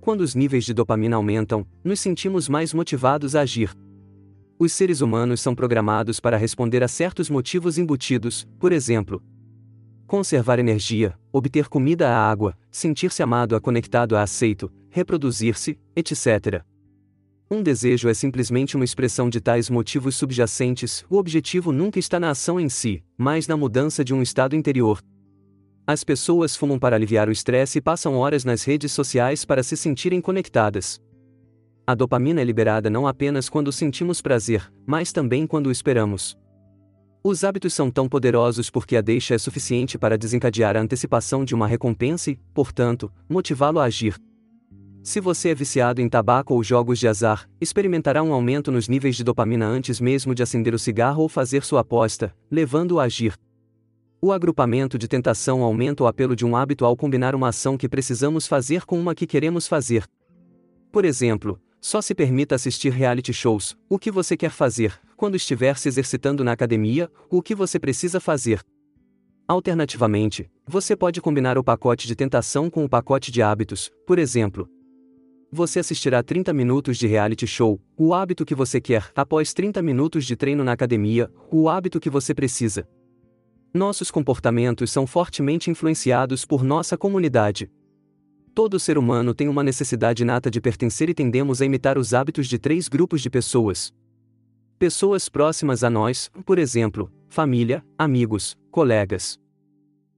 Quando 0.00 0.22
os 0.22 0.34
níveis 0.34 0.64
de 0.64 0.72
dopamina 0.72 1.16
aumentam, 1.16 1.66
nos 1.84 2.00
sentimos 2.00 2.48
mais 2.48 2.72
motivados 2.72 3.36
a 3.36 3.42
agir. 3.42 3.76
Os 4.62 4.70
seres 4.70 5.00
humanos 5.00 5.40
são 5.40 5.56
programados 5.56 6.20
para 6.20 6.36
responder 6.36 6.84
a 6.84 6.86
certos 6.86 7.28
motivos 7.28 7.78
embutidos, 7.78 8.46
por 8.60 8.70
exemplo, 8.70 9.20
conservar 10.06 10.60
energia, 10.60 11.18
obter 11.32 11.68
comida 11.68 12.08
à 12.08 12.30
água, 12.30 12.56
sentir-se 12.70 13.24
amado 13.24 13.56
a 13.56 13.60
conectado 13.60 14.16
a 14.16 14.22
aceito, 14.22 14.70
reproduzir-se, 14.88 15.76
etc. 15.96 16.62
Um 17.50 17.60
desejo 17.60 18.08
é 18.08 18.14
simplesmente 18.14 18.76
uma 18.76 18.84
expressão 18.84 19.28
de 19.28 19.40
tais 19.40 19.68
motivos 19.68 20.14
subjacentes, 20.14 21.04
o 21.10 21.16
objetivo 21.16 21.72
nunca 21.72 21.98
está 21.98 22.20
na 22.20 22.30
ação 22.30 22.60
em 22.60 22.68
si, 22.68 23.02
mas 23.18 23.48
na 23.48 23.56
mudança 23.56 24.04
de 24.04 24.14
um 24.14 24.22
estado 24.22 24.54
interior. 24.54 25.02
As 25.84 26.04
pessoas 26.04 26.54
fumam 26.54 26.78
para 26.78 26.94
aliviar 26.94 27.28
o 27.28 27.32
estresse 27.32 27.78
e 27.78 27.82
passam 27.82 28.14
horas 28.14 28.44
nas 28.44 28.62
redes 28.62 28.92
sociais 28.92 29.44
para 29.44 29.64
se 29.64 29.76
sentirem 29.76 30.20
conectadas. 30.20 31.00
A 31.84 31.96
dopamina 31.96 32.40
é 32.40 32.44
liberada 32.44 32.88
não 32.88 33.08
apenas 33.08 33.48
quando 33.48 33.72
sentimos 33.72 34.20
prazer, 34.20 34.72
mas 34.86 35.12
também 35.12 35.46
quando 35.46 35.66
o 35.66 35.70
esperamos. 35.72 36.38
Os 37.24 37.42
hábitos 37.42 37.74
são 37.74 37.90
tão 37.90 38.08
poderosos 38.08 38.70
porque 38.70 38.96
a 38.96 39.00
deixa 39.00 39.34
é 39.34 39.38
suficiente 39.38 39.98
para 39.98 40.16
desencadear 40.16 40.76
a 40.76 40.80
antecipação 40.80 41.44
de 41.44 41.54
uma 41.54 41.66
recompensa 41.66 42.30
e, 42.30 42.38
portanto, 42.54 43.12
motivá-lo 43.28 43.80
a 43.80 43.84
agir. 43.84 44.16
Se 45.02 45.18
você 45.18 45.48
é 45.48 45.54
viciado 45.54 46.00
em 46.00 46.08
tabaco 46.08 46.54
ou 46.54 46.62
jogos 46.62 47.00
de 47.00 47.08
azar, 47.08 47.48
experimentará 47.60 48.22
um 48.22 48.32
aumento 48.32 48.70
nos 48.70 48.88
níveis 48.88 49.16
de 49.16 49.24
dopamina 49.24 49.66
antes 49.66 50.00
mesmo 50.00 50.36
de 50.36 50.42
acender 50.44 50.74
o 50.74 50.78
cigarro 50.78 51.22
ou 51.22 51.28
fazer 51.28 51.64
sua 51.64 51.80
aposta, 51.80 52.32
levando-o 52.48 53.00
a 53.00 53.04
agir. 53.04 53.34
O 54.20 54.30
agrupamento 54.30 54.96
de 54.96 55.08
tentação 55.08 55.64
aumenta 55.64 56.04
o 56.04 56.06
apelo 56.06 56.36
de 56.36 56.46
um 56.46 56.54
hábito 56.54 56.84
ao 56.84 56.96
combinar 56.96 57.34
uma 57.34 57.48
ação 57.48 57.76
que 57.76 57.88
precisamos 57.88 58.46
fazer 58.46 58.84
com 58.84 59.00
uma 59.00 59.16
que 59.16 59.26
queremos 59.26 59.66
fazer. 59.66 60.06
Por 60.92 61.04
exemplo, 61.04 61.60
só 61.82 62.00
se 62.00 62.14
permita 62.14 62.54
assistir 62.54 62.90
reality 62.90 63.32
shows, 63.32 63.76
o 63.88 63.98
que 63.98 64.08
você 64.08 64.36
quer 64.36 64.52
fazer, 64.52 64.94
quando 65.16 65.34
estiver 65.34 65.76
se 65.76 65.88
exercitando 65.88 66.44
na 66.44 66.52
academia, 66.52 67.10
o 67.28 67.42
que 67.42 67.56
você 67.56 67.76
precisa 67.76 68.20
fazer. 68.20 68.60
Alternativamente, 69.48 70.48
você 70.64 70.94
pode 70.94 71.20
combinar 71.20 71.58
o 71.58 71.64
pacote 71.64 72.06
de 72.06 72.14
tentação 72.14 72.70
com 72.70 72.84
o 72.84 72.88
pacote 72.88 73.32
de 73.32 73.42
hábitos, 73.42 73.90
por 74.06 74.16
exemplo. 74.16 74.70
Você 75.50 75.80
assistirá 75.80 76.22
30 76.22 76.52
minutos 76.52 76.96
de 76.96 77.08
reality 77.08 77.48
show, 77.48 77.80
o 77.96 78.14
hábito 78.14 78.44
que 78.44 78.54
você 78.54 78.80
quer, 78.80 79.10
após 79.16 79.52
30 79.52 79.82
minutos 79.82 80.24
de 80.24 80.36
treino 80.36 80.62
na 80.62 80.72
academia, 80.72 81.28
o 81.50 81.68
hábito 81.68 81.98
que 81.98 82.08
você 82.08 82.32
precisa. 82.32 82.88
Nossos 83.74 84.08
comportamentos 84.08 84.92
são 84.92 85.04
fortemente 85.04 85.68
influenciados 85.68 86.44
por 86.44 86.62
nossa 86.62 86.96
comunidade. 86.96 87.68
Todo 88.54 88.78
ser 88.78 88.98
humano 88.98 89.34
tem 89.34 89.48
uma 89.48 89.62
necessidade 89.62 90.22
inata 90.22 90.50
de 90.50 90.60
pertencer 90.60 91.08
e 91.08 91.14
tendemos 91.14 91.62
a 91.62 91.64
imitar 91.64 91.96
os 91.96 92.12
hábitos 92.12 92.46
de 92.46 92.58
três 92.58 92.86
grupos 92.86 93.22
de 93.22 93.30
pessoas. 93.30 93.94
Pessoas 94.78 95.26
próximas 95.26 95.82
a 95.82 95.88
nós, 95.88 96.30
por 96.44 96.58
exemplo, 96.58 97.10
família, 97.28 97.82
amigos, 97.96 98.54
colegas. 98.70 99.38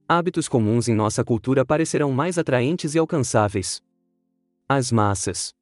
Hábitos 0.05 0.49
comuns 0.49 0.89
em 0.89 0.93
nossa 0.93 1.23
cultura 1.23 1.65
parecerão 1.65 2.11
mais 2.11 2.37
atraentes 2.37 2.93
e 2.93 2.99
alcançáveis. 2.99 3.81
As 4.67 4.91
massas. 4.91 5.53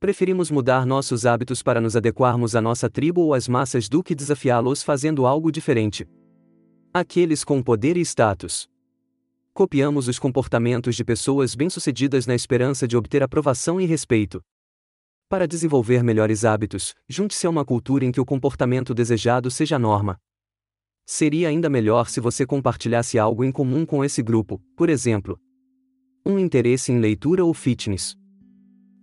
Preferimos 0.00 0.50
mudar 0.50 0.84
nossos 0.84 1.24
hábitos 1.24 1.62
para 1.62 1.80
nos 1.80 1.94
adequarmos 1.94 2.56
à 2.56 2.60
nossa 2.60 2.90
tribo 2.90 3.20
ou 3.20 3.34
às 3.34 3.46
massas 3.46 3.88
do 3.88 4.02
que 4.02 4.16
desafiá-los 4.16 4.82
fazendo 4.82 5.26
algo 5.26 5.52
diferente. 5.52 6.08
Aqueles 6.92 7.44
com 7.44 7.62
poder 7.62 7.96
e 7.96 8.00
status 8.00 8.68
copiamos 9.54 10.08
os 10.08 10.18
comportamentos 10.18 10.96
de 10.96 11.04
pessoas 11.04 11.54
bem-sucedidas 11.54 12.26
na 12.26 12.34
esperança 12.34 12.88
de 12.88 12.96
obter 12.96 13.22
aprovação 13.22 13.80
e 13.80 13.86
respeito. 13.86 14.42
Para 15.28 15.46
desenvolver 15.46 16.02
melhores 16.02 16.44
hábitos, 16.44 16.92
junte-se 17.08 17.46
a 17.46 17.50
uma 17.50 17.64
cultura 17.64 18.04
em 18.04 18.10
que 18.10 18.20
o 18.20 18.24
comportamento 18.24 18.92
desejado 18.92 19.52
seja 19.52 19.76
a 19.76 19.78
norma. 19.78 20.18
Seria 21.06 21.48
ainda 21.48 21.70
melhor 21.70 22.08
se 22.08 22.18
você 22.18 22.44
compartilhasse 22.44 23.16
algo 23.16 23.44
em 23.44 23.52
comum 23.52 23.86
com 23.86 24.04
esse 24.04 24.24
grupo, 24.24 24.60
por 24.76 24.90
exemplo, 24.90 25.38
um 26.26 26.36
interesse 26.36 26.90
em 26.90 26.98
leitura 26.98 27.44
ou 27.44 27.54
fitness. 27.54 28.16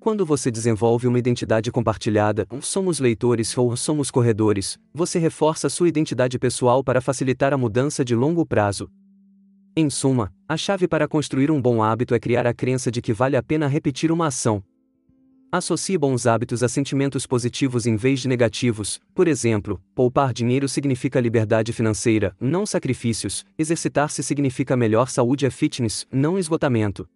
Quando 0.02 0.26
você 0.26 0.52
desenvolve 0.52 1.08
uma 1.08 1.20
identidade 1.20 1.72
compartilhada, 1.72 2.46
somos 2.60 3.00
leitores 3.00 3.58
ou 3.58 3.78
somos 3.78 4.12
corredores, 4.12 4.78
você 4.94 5.18
reforça 5.18 5.70
sua 5.70 5.88
identidade 5.88 6.38
pessoal 6.38 6.84
para 6.84 7.00
facilitar 7.00 7.54
a 7.54 7.58
mudança 7.58 8.04
de 8.04 8.16
longo 8.16 8.46
prazo. 8.46 8.92
Em 9.74 9.90
suma, 9.90 10.34
a 10.50 10.58
chave 10.58 10.86
para 10.86 11.08
construir 11.08 11.50
um 11.50 11.62
bom 11.62 11.82
hábito 11.82 12.14
é 12.14 12.20
criar 12.20 12.46
a 12.46 12.54
crença 12.54 12.92
de 12.92 13.02
que 13.02 13.14
vale 13.14 13.38
a 13.38 13.44
pena 13.44 13.68
repetir 13.68 14.12
uma 14.12 14.28
ação. 14.28 14.62
Associe 15.50 15.98
bons 15.98 16.28
hábitos 16.28 16.62
a 16.62 16.68
sentimentos 16.68 17.26
positivos 17.26 17.86
em 17.86 17.96
vez 17.96 18.20
de 18.20 18.28
negativos, 18.28 19.00
por 19.16 19.30
exemplo, 19.30 19.82
poupar 19.96 20.34
dinheiro 20.34 20.68
significa 20.68 21.22
liberdade 21.22 21.72
financeira, 21.72 22.36
não 22.38 22.66
sacrifícios, 22.66 23.46
exercitar-se 23.58 24.22
significa 24.22 24.76
melhor 24.76 25.10
saúde 25.10 25.46
e 25.46 25.50
fitness, 25.50 26.06
não 26.12 26.38
esgotamento. 26.38 27.08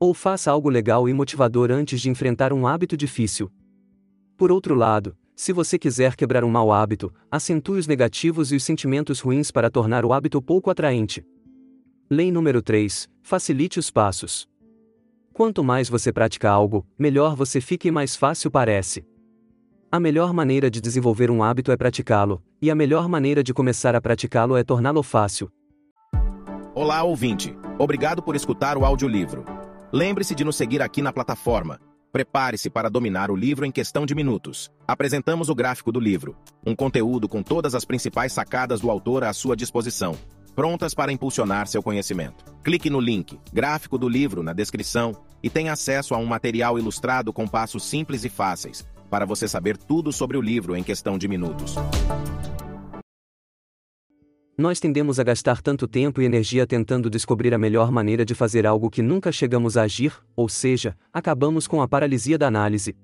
Ou 0.00 0.12
faça 0.12 0.50
algo 0.50 0.68
legal 0.68 1.08
e 1.08 1.12
motivador 1.12 1.70
antes 1.70 2.00
de 2.00 2.10
enfrentar 2.10 2.52
um 2.52 2.66
hábito 2.66 2.96
difícil. 2.96 3.52
Por 4.36 4.50
outro 4.50 4.74
lado, 4.74 5.16
se 5.36 5.52
você 5.52 5.78
quiser 5.78 6.16
quebrar 6.16 6.42
um 6.42 6.50
mau 6.50 6.72
hábito, 6.72 7.14
acentue 7.30 7.78
os 7.78 7.86
negativos 7.86 8.50
e 8.50 8.56
os 8.56 8.64
sentimentos 8.64 9.20
ruins 9.20 9.52
para 9.52 9.70
tornar 9.70 10.04
o 10.04 10.12
hábito 10.12 10.42
pouco 10.42 10.70
atraente. 10.70 11.24
Lei 12.10 12.32
número 12.32 12.62
3: 12.62 13.06
Facilite 13.20 13.78
os 13.78 13.90
passos. 13.90 14.48
Quanto 15.30 15.62
mais 15.62 15.90
você 15.90 16.10
pratica 16.10 16.48
algo, 16.48 16.86
melhor 16.98 17.36
você 17.36 17.60
fica 17.60 17.86
e 17.86 17.90
mais 17.90 18.16
fácil 18.16 18.50
parece. 18.50 19.04
A 19.92 20.00
melhor 20.00 20.32
maneira 20.32 20.70
de 20.70 20.80
desenvolver 20.80 21.30
um 21.30 21.42
hábito 21.42 21.70
é 21.70 21.76
praticá-lo, 21.76 22.42
e 22.62 22.70
a 22.70 22.74
melhor 22.74 23.10
maneira 23.10 23.44
de 23.44 23.52
começar 23.52 23.94
a 23.94 24.00
praticá-lo 24.00 24.56
é 24.56 24.64
torná-lo 24.64 25.02
fácil. 25.02 25.52
Olá, 26.74 27.02
ouvinte. 27.02 27.54
Obrigado 27.78 28.22
por 28.22 28.34
escutar 28.34 28.78
o 28.78 28.86
audiolivro. 28.86 29.44
Lembre-se 29.92 30.34
de 30.34 30.44
nos 30.44 30.56
seguir 30.56 30.80
aqui 30.80 31.02
na 31.02 31.12
plataforma. 31.12 31.78
Prepare-se 32.10 32.70
para 32.70 32.88
dominar 32.88 33.30
o 33.30 33.36
livro 33.36 33.66
em 33.66 33.70
questão 33.70 34.06
de 34.06 34.14
minutos. 34.14 34.70
Apresentamos 34.86 35.50
o 35.50 35.54
gráfico 35.54 35.92
do 35.92 36.00
livro, 36.00 36.34
um 36.66 36.74
conteúdo 36.74 37.28
com 37.28 37.42
todas 37.42 37.74
as 37.74 37.84
principais 37.84 38.32
sacadas 38.32 38.80
do 38.80 38.90
autor 38.90 39.24
à 39.24 39.32
sua 39.34 39.54
disposição 39.54 40.16
prontas 40.58 40.92
para 40.92 41.12
impulsionar 41.12 41.68
seu 41.68 41.80
conhecimento. 41.80 42.44
Clique 42.64 42.90
no 42.90 42.98
link, 42.98 43.38
gráfico 43.52 43.96
do 43.96 44.08
livro, 44.08 44.42
na 44.42 44.52
descrição 44.52 45.12
e 45.40 45.48
tenha 45.48 45.72
acesso 45.72 46.16
a 46.16 46.18
um 46.18 46.26
material 46.26 46.76
ilustrado 46.76 47.32
com 47.32 47.46
passos 47.46 47.84
simples 47.84 48.24
e 48.24 48.28
fáceis, 48.28 48.84
para 49.08 49.24
você 49.24 49.46
saber 49.46 49.76
tudo 49.76 50.12
sobre 50.12 50.36
o 50.36 50.40
livro 50.40 50.74
em 50.74 50.82
questão 50.82 51.16
de 51.16 51.28
minutos. 51.28 51.76
Nós 54.58 54.80
tendemos 54.80 55.20
a 55.20 55.22
gastar 55.22 55.62
tanto 55.62 55.86
tempo 55.86 56.20
e 56.20 56.24
energia 56.24 56.66
tentando 56.66 57.08
descobrir 57.08 57.54
a 57.54 57.58
melhor 57.58 57.92
maneira 57.92 58.24
de 58.24 58.34
fazer 58.34 58.66
algo 58.66 58.90
que 58.90 59.00
nunca 59.00 59.30
chegamos 59.30 59.76
a 59.76 59.82
agir, 59.82 60.12
ou 60.34 60.48
seja, 60.48 60.96
acabamos 61.12 61.68
com 61.68 61.80
a 61.80 61.86
paralisia 61.86 62.36
da 62.36 62.48
análise. 62.48 62.96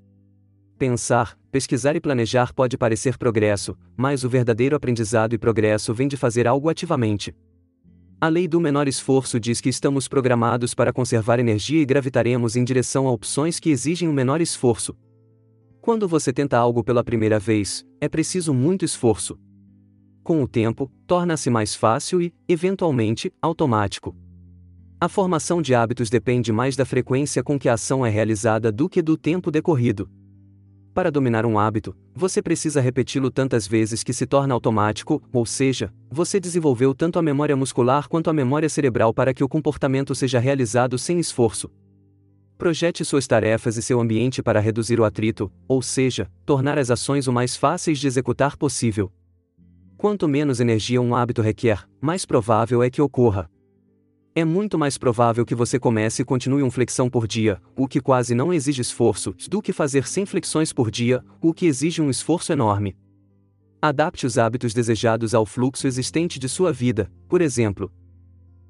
Pensar, 0.77 1.39
pesquisar 1.53 1.95
e 1.95 2.01
planejar 2.01 2.53
pode 2.53 2.77
parecer 2.77 3.17
progresso, 3.17 3.77
mas 3.97 4.25
o 4.25 4.29
verdadeiro 4.29 4.75
aprendizado 4.75 5.33
e 5.33 5.39
progresso 5.39 5.95
vem 5.95 6.09
de 6.09 6.17
fazer 6.17 6.49
algo 6.49 6.69
ativamente. 6.69 7.33
A 8.21 8.29
lei 8.29 8.49
do 8.49 8.61
menor 8.61 8.89
esforço 8.89 9.39
diz 9.39 9.61
que 9.61 9.69
estamos 9.69 10.09
programados 10.09 10.75
para 10.75 10.93
conservar 10.93 11.39
energia 11.39 11.83
e 11.83 11.85
gravitaremos 11.85 12.57
em 12.57 12.65
direção 12.65 13.07
a 13.07 13.13
opções 13.13 13.61
que 13.61 13.71
exigem 13.71 14.09
um 14.09 14.13
menor 14.13 14.41
esforço. 14.41 14.97
Quando 15.81 16.09
você 16.09 16.33
tenta 16.33 16.57
algo 16.57 16.83
pela 16.83 17.05
primeira 17.05 17.39
vez, 17.39 17.85
é 18.01 18.09
preciso 18.09 18.55
muito 18.55 18.85
esforço. 18.85 19.39
Com 20.23 20.43
o 20.43 20.49
tempo, 20.49 20.91
torna-se 21.07 21.51
mais 21.51 21.75
fácil 21.75 22.23
e, 22.23 22.33
eventualmente, 22.49 23.31
automático. 23.43 24.17
A 24.99 25.09
formação 25.09 25.61
de 25.61 25.75
hábitos 25.75 26.09
depende 26.09 26.51
mais 26.51 26.77
da 26.77 26.87
frequência 26.87 27.43
com 27.43 27.59
que 27.59 27.69
a 27.69 27.75
ação 27.75 28.07
é 28.07 28.09
realizada 28.09 28.73
do 28.73 28.89
que 28.89 29.03
do 29.03 29.19
tempo 29.19 29.51
decorrido. 29.51 30.09
Para 30.95 31.11
dominar 31.11 31.45
um 31.45 31.59
hábito, 31.59 31.93
você 32.15 32.41
precisa 32.41 32.81
repeti-lo 32.81 33.29
tantas 33.29 33.67
vezes 33.67 34.05
que 34.05 34.13
se 34.13 34.25
torna 34.27 34.55
automático, 34.55 35.21
ou 35.33 35.45
seja, 35.45 35.93
você 36.09 36.39
desenvolveu 36.39 36.95
tanto 36.95 37.19
a 37.19 37.23
memória 37.23 37.57
muscular 37.57 38.09
quanto 38.09 38.31
a 38.31 38.33
memória 38.33 38.69
cerebral 38.69 39.13
para 39.13 39.35
que 39.35 39.43
o 39.43 39.49
comportamento 39.49 40.15
seja 40.15 40.39
realizado 40.39 40.97
sem 40.97 41.19
esforço. 41.19 41.69
Projete 42.57 43.05
suas 43.05 43.27
tarefas 43.27 43.77
e 43.77 43.83
seu 43.83 44.01
ambiente 44.01 44.41
para 44.41 44.61
reduzir 44.61 45.01
o 45.01 45.05
atrito, 45.05 45.51
ou 45.67 45.83
seja, 45.83 46.31
tornar 46.47 46.79
as 46.79 46.93
ações 46.93 47.27
o 47.27 47.33
mais 47.33 47.57
fáceis 47.57 47.99
de 47.99 48.07
executar 48.07 48.57
possível. 48.57 49.13
Quanto 49.97 50.29
menos 50.29 50.61
energia 50.61 51.03
um 51.03 51.17
hábito 51.17 51.43
requer, 51.43 51.89
mais 52.01 52.25
provável 52.25 52.85
é 52.85 52.89
que 52.89 53.03
ocorra. 53.03 53.51
É 54.37 54.45
muito 54.45 54.77
mais 54.77 54.99
provável 54.99 55.47
que 55.47 55.55
você 55.55 55.79
comece 55.79 56.23
e 56.23 56.25
continue 56.25 56.65
um 56.65 56.71
flexão 56.71 57.09
por 57.09 57.25
dia, 57.25 57.63
o 57.77 57.87
que 57.87 58.01
quase 58.01 58.35
não 58.35 58.53
exige 58.53 58.83
esforço, 58.83 59.33
do 59.49 59.63
que 59.63 59.73
fazer 59.73 60.09
100 60.09 60.27
flexões 60.27 60.73
por 60.73 60.91
dia, 60.91 61.25
o 61.41 61.55
que 61.55 61.67
exige 61.67 62.03
um 62.03 62.11
esforço 62.11 62.53
enorme. 62.53 62.97
Adapte 63.81 64.27
os 64.27 64.37
hábitos 64.37 64.75
desejados 64.75 65.37
ao 65.37 65.47
fluxo 65.47 65.87
existente 65.87 66.41
de 66.41 66.49
sua 66.49 66.73
vida, 66.73 67.09
por 67.29 67.41
exemplo. 67.41 67.93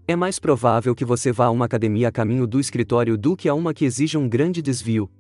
É 0.06 0.14
mais 0.14 0.38
provável 0.38 0.94
que 0.94 1.02
você 1.04 1.33
vá 1.33 1.47
a 1.47 1.50
uma 1.50 1.64
academia 1.64 2.09
a 2.09 2.12
caminho 2.12 2.47
do 2.47 2.61
escritório 2.61 3.16
do 3.16 3.35
que 3.35 3.49
a 3.49 3.54
uma 3.54 3.73
que 3.73 3.87
exija 3.87 4.18
um 4.18 4.28
grande 4.28 4.61
desvio. 4.61 5.11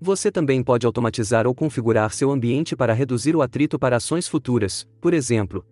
Você 0.00 0.32
também 0.32 0.64
pode 0.64 0.84
automatizar 0.84 1.46
ou 1.46 1.54
configurar 1.54 2.12
seu 2.12 2.32
ambiente 2.32 2.74
para 2.74 2.92
reduzir 2.92 3.36
o 3.36 3.42
atrito 3.42 3.78
para 3.78 3.98
ações 3.98 4.26
futuras, 4.26 4.84
por 5.00 5.14
exemplo, 5.14 5.64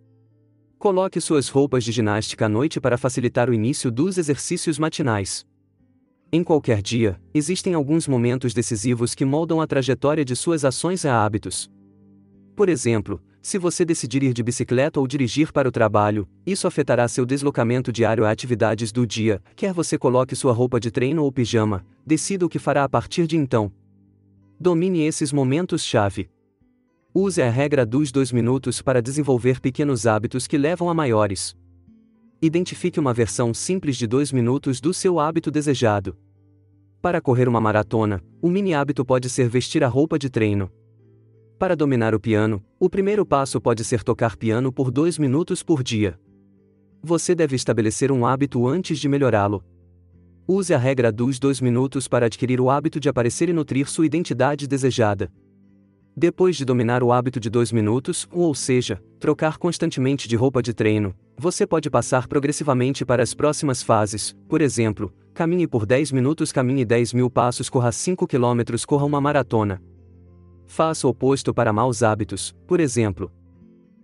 Coloque 0.79 1.19
suas 1.19 1.49
roupas 1.49 1.83
de 1.83 1.91
ginástica 1.91 2.45
à 2.45 2.49
noite 2.49 2.79
para 2.79 2.97
facilitar 2.97 3.49
o 3.49 3.53
início 3.53 3.91
dos 3.91 4.17
exercícios 4.17 4.79
matinais. 4.79 5.45
Em 6.31 6.41
qualquer 6.41 6.81
dia, 6.81 7.19
existem 7.33 7.73
alguns 7.73 8.07
momentos 8.07 8.53
decisivos 8.53 9.13
que 9.13 9.25
moldam 9.25 9.59
a 9.59 9.67
trajetória 9.67 10.23
de 10.23 10.37
suas 10.37 10.63
ações 10.63 11.03
e 11.03 11.09
hábitos. 11.09 11.69
Por 12.55 12.69
exemplo, 12.69 13.21
se 13.41 13.57
você 13.57 13.83
decidir 13.83 14.23
ir 14.23 14.31
de 14.31 14.41
bicicleta 14.41 15.01
ou 15.01 15.07
dirigir 15.07 15.51
para 15.51 15.67
o 15.67 15.71
trabalho, 15.71 16.25
isso 16.45 16.65
afetará 16.65 17.09
seu 17.09 17.25
deslocamento 17.25 17.91
diário 17.91 18.23
a 18.23 18.31
atividades 18.31 18.89
do 18.89 19.05
dia, 19.05 19.43
quer 19.57 19.73
você 19.73 19.97
coloque 19.97 20.33
sua 20.33 20.53
roupa 20.53 20.79
de 20.79 20.89
treino 20.89 21.25
ou 21.25 21.31
pijama, 21.31 21.85
decida 22.05 22.45
o 22.45 22.49
que 22.49 22.57
fará 22.57 22.85
a 22.85 22.89
partir 22.89 23.27
de 23.27 23.35
então. 23.35 23.69
Domine 24.57 25.01
esses 25.01 25.33
momentos-chave. 25.33 26.29
Use 27.13 27.41
a 27.41 27.49
regra 27.49 27.87
dos 27.87 28.11
dois 28.11 28.31
minutos 28.31 28.83
para 28.83 29.01
desenvolver 29.01 29.59
pequenos 29.59 30.05
hábitos 30.05 30.45
que 30.45 30.59
levam 30.59 30.91
a 30.91 30.93
maiores. 30.93 31.57
Identifique 32.39 32.99
uma 32.99 33.11
versão 33.11 33.51
simples 33.51 33.97
de 33.97 34.05
dois 34.05 34.31
minutos 34.31 34.79
do 34.79 34.93
seu 34.93 35.19
hábito 35.19 35.49
desejado. 35.49 36.15
Para 37.01 37.19
correr 37.19 37.47
uma 37.47 37.59
maratona, 37.59 38.23
o 38.39 38.47
mini 38.47 38.75
hábito 38.75 39.03
pode 39.03 39.27
ser 39.27 39.49
vestir 39.49 39.83
a 39.83 39.87
roupa 39.87 40.19
de 40.19 40.29
treino. 40.29 40.71
Para 41.57 41.75
dominar 41.75 42.13
o 42.13 42.19
piano, 42.19 42.63
o 42.79 42.87
primeiro 42.87 43.25
passo 43.25 43.59
pode 43.59 43.83
ser 43.83 44.03
tocar 44.03 44.37
piano 44.37 44.71
por 44.71 44.91
dois 44.91 45.17
minutos 45.17 45.63
por 45.63 45.81
dia. 45.81 46.19
Você 47.01 47.33
deve 47.33 47.55
estabelecer 47.55 48.11
um 48.11 48.23
hábito 48.23 48.67
antes 48.67 48.99
de 48.99 49.09
melhorá-lo. 49.09 49.65
Use 50.47 50.75
a 50.75 50.77
regra 50.77 51.11
dos 51.11 51.39
dois 51.39 51.59
minutos 51.59 52.07
para 52.07 52.27
adquirir 52.27 52.61
o 52.61 52.69
hábito 52.69 52.99
de 52.99 53.09
aparecer 53.09 53.49
e 53.49 53.53
nutrir 53.53 53.89
sua 53.89 54.05
identidade 54.05 54.67
desejada. 54.67 55.31
Depois 56.21 56.57
de 56.57 56.65
dominar 56.65 57.01
o 57.01 57.13
hábito 57.13 57.39
de 57.39 57.49
dois 57.49 57.71
minutos, 57.71 58.27
ou 58.29 58.53
seja, 58.53 59.01
trocar 59.21 59.57
constantemente 59.57 60.27
de 60.27 60.35
roupa 60.35 60.61
de 60.61 60.73
treino, 60.73 61.15
você 61.37 61.65
pode 61.65 61.89
passar 61.89 62.27
progressivamente 62.27 63.05
para 63.05 63.23
as 63.23 63.33
próximas 63.33 63.81
fases, 63.81 64.35
por 64.49 64.61
exemplo, 64.61 65.13
caminhe 65.33 65.65
por 65.65 65.85
10 65.85 66.11
minutos, 66.11 66.51
caminhe 66.51 66.83
10 66.83 67.13
mil 67.13 67.29
passos, 67.29 67.69
corra 67.69 67.93
5 67.93 68.27
km, 68.27 68.85
corra 68.85 69.05
uma 69.05 69.21
maratona. 69.21 69.81
Faça 70.67 71.07
o 71.07 71.11
oposto 71.11 71.53
para 71.53 71.71
maus 71.71 72.03
hábitos, 72.03 72.53
por 72.67 72.81
exemplo. 72.81 73.31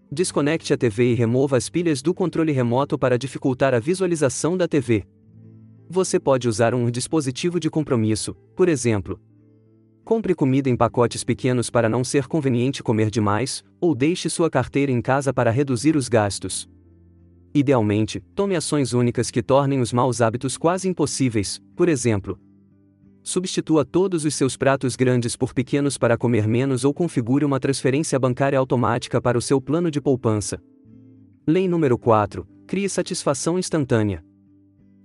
Desconecte 0.09 0.73
a 0.73 0.77
TV 0.77 1.11
e 1.11 1.15
remova 1.15 1.57
as 1.57 1.69
pilhas 1.69 2.01
do 2.01 2.13
controle 2.13 2.53
remoto 2.53 2.97
para 2.97 3.17
dificultar 3.17 3.73
a 3.73 3.79
visualização 3.79 4.55
da 4.55 4.69
TV. 4.69 5.03
Você 5.89 6.17
pode 6.17 6.47
usar 6.47 6.73
um 6.73 6.89
dispositivo 6.89 7.59
de 7.59 7.69
compromisso, 7.69 8.33
por 8.55 8.69
exemplo, 8.69 9.19
Compre 10.05 10.35
comida 10.35 10.69
em 10.69 10.77
pacotes 10.77 11.23
pequenos 11.23 11.71
para 11.71 11.89
não 11.89 12.03
ser 12.03 12.27
conveniente 12.27 12.83
comer 12.83 13.09
demais, 13.09 13.63
ou 13.81 13.95
deixe 13.95 14.29
sua 14.29 14.51
carteira 14.51 14.91
em 14.91 15.01
casa 15.01 15.33
para 15.33 15.49
reduzir 15.49 15.95
os 15.95 16.07
gastos. 16.07 16.69
Idealmente, 17.55 18.19
tome 18.35 18.55
ações 18.55 18.93
únicas 18.93 19.31
que 19.31 19.41
tornem 19.41 19.81
os 19.81 19.91
maus 19.91 20.21
hábitos 20.21 20.59
quase 20.59 20.87
impossíveis, 20.87 21.59
por 21.75 21.89
exemplo. 21.89 22.39
Substitua 23.23 23.83
todos 23.83 24.25
os 24.25 24.35
seus 24.35 24.55
pratos 24.55 24.95
grandes 24.95 25.35
por 25.35 25.55
pequenos 25.55 25.97
para 25.97 26.15
comer 26.15 26.47
menos 26.47 26.85
ou 26.85 26.93
configure 26.93 27.43
uma 27.43 27.59
transferência 27.59 28.19
bancária 28.19 28.59
automática 28.59 29.19
para 29.19 29.39
o 29.39 29.41
seu 29.41 29.59
plano 29.59 29.89
de 29.89 29.99
poupança. 29.99 30.61
Lei 31.47 31.67
número 31.67 31.97
4. 31.97 32.47
Crie 32.67 32.87
satisfação 32.87 33.57
instantânea. 33.57 34.23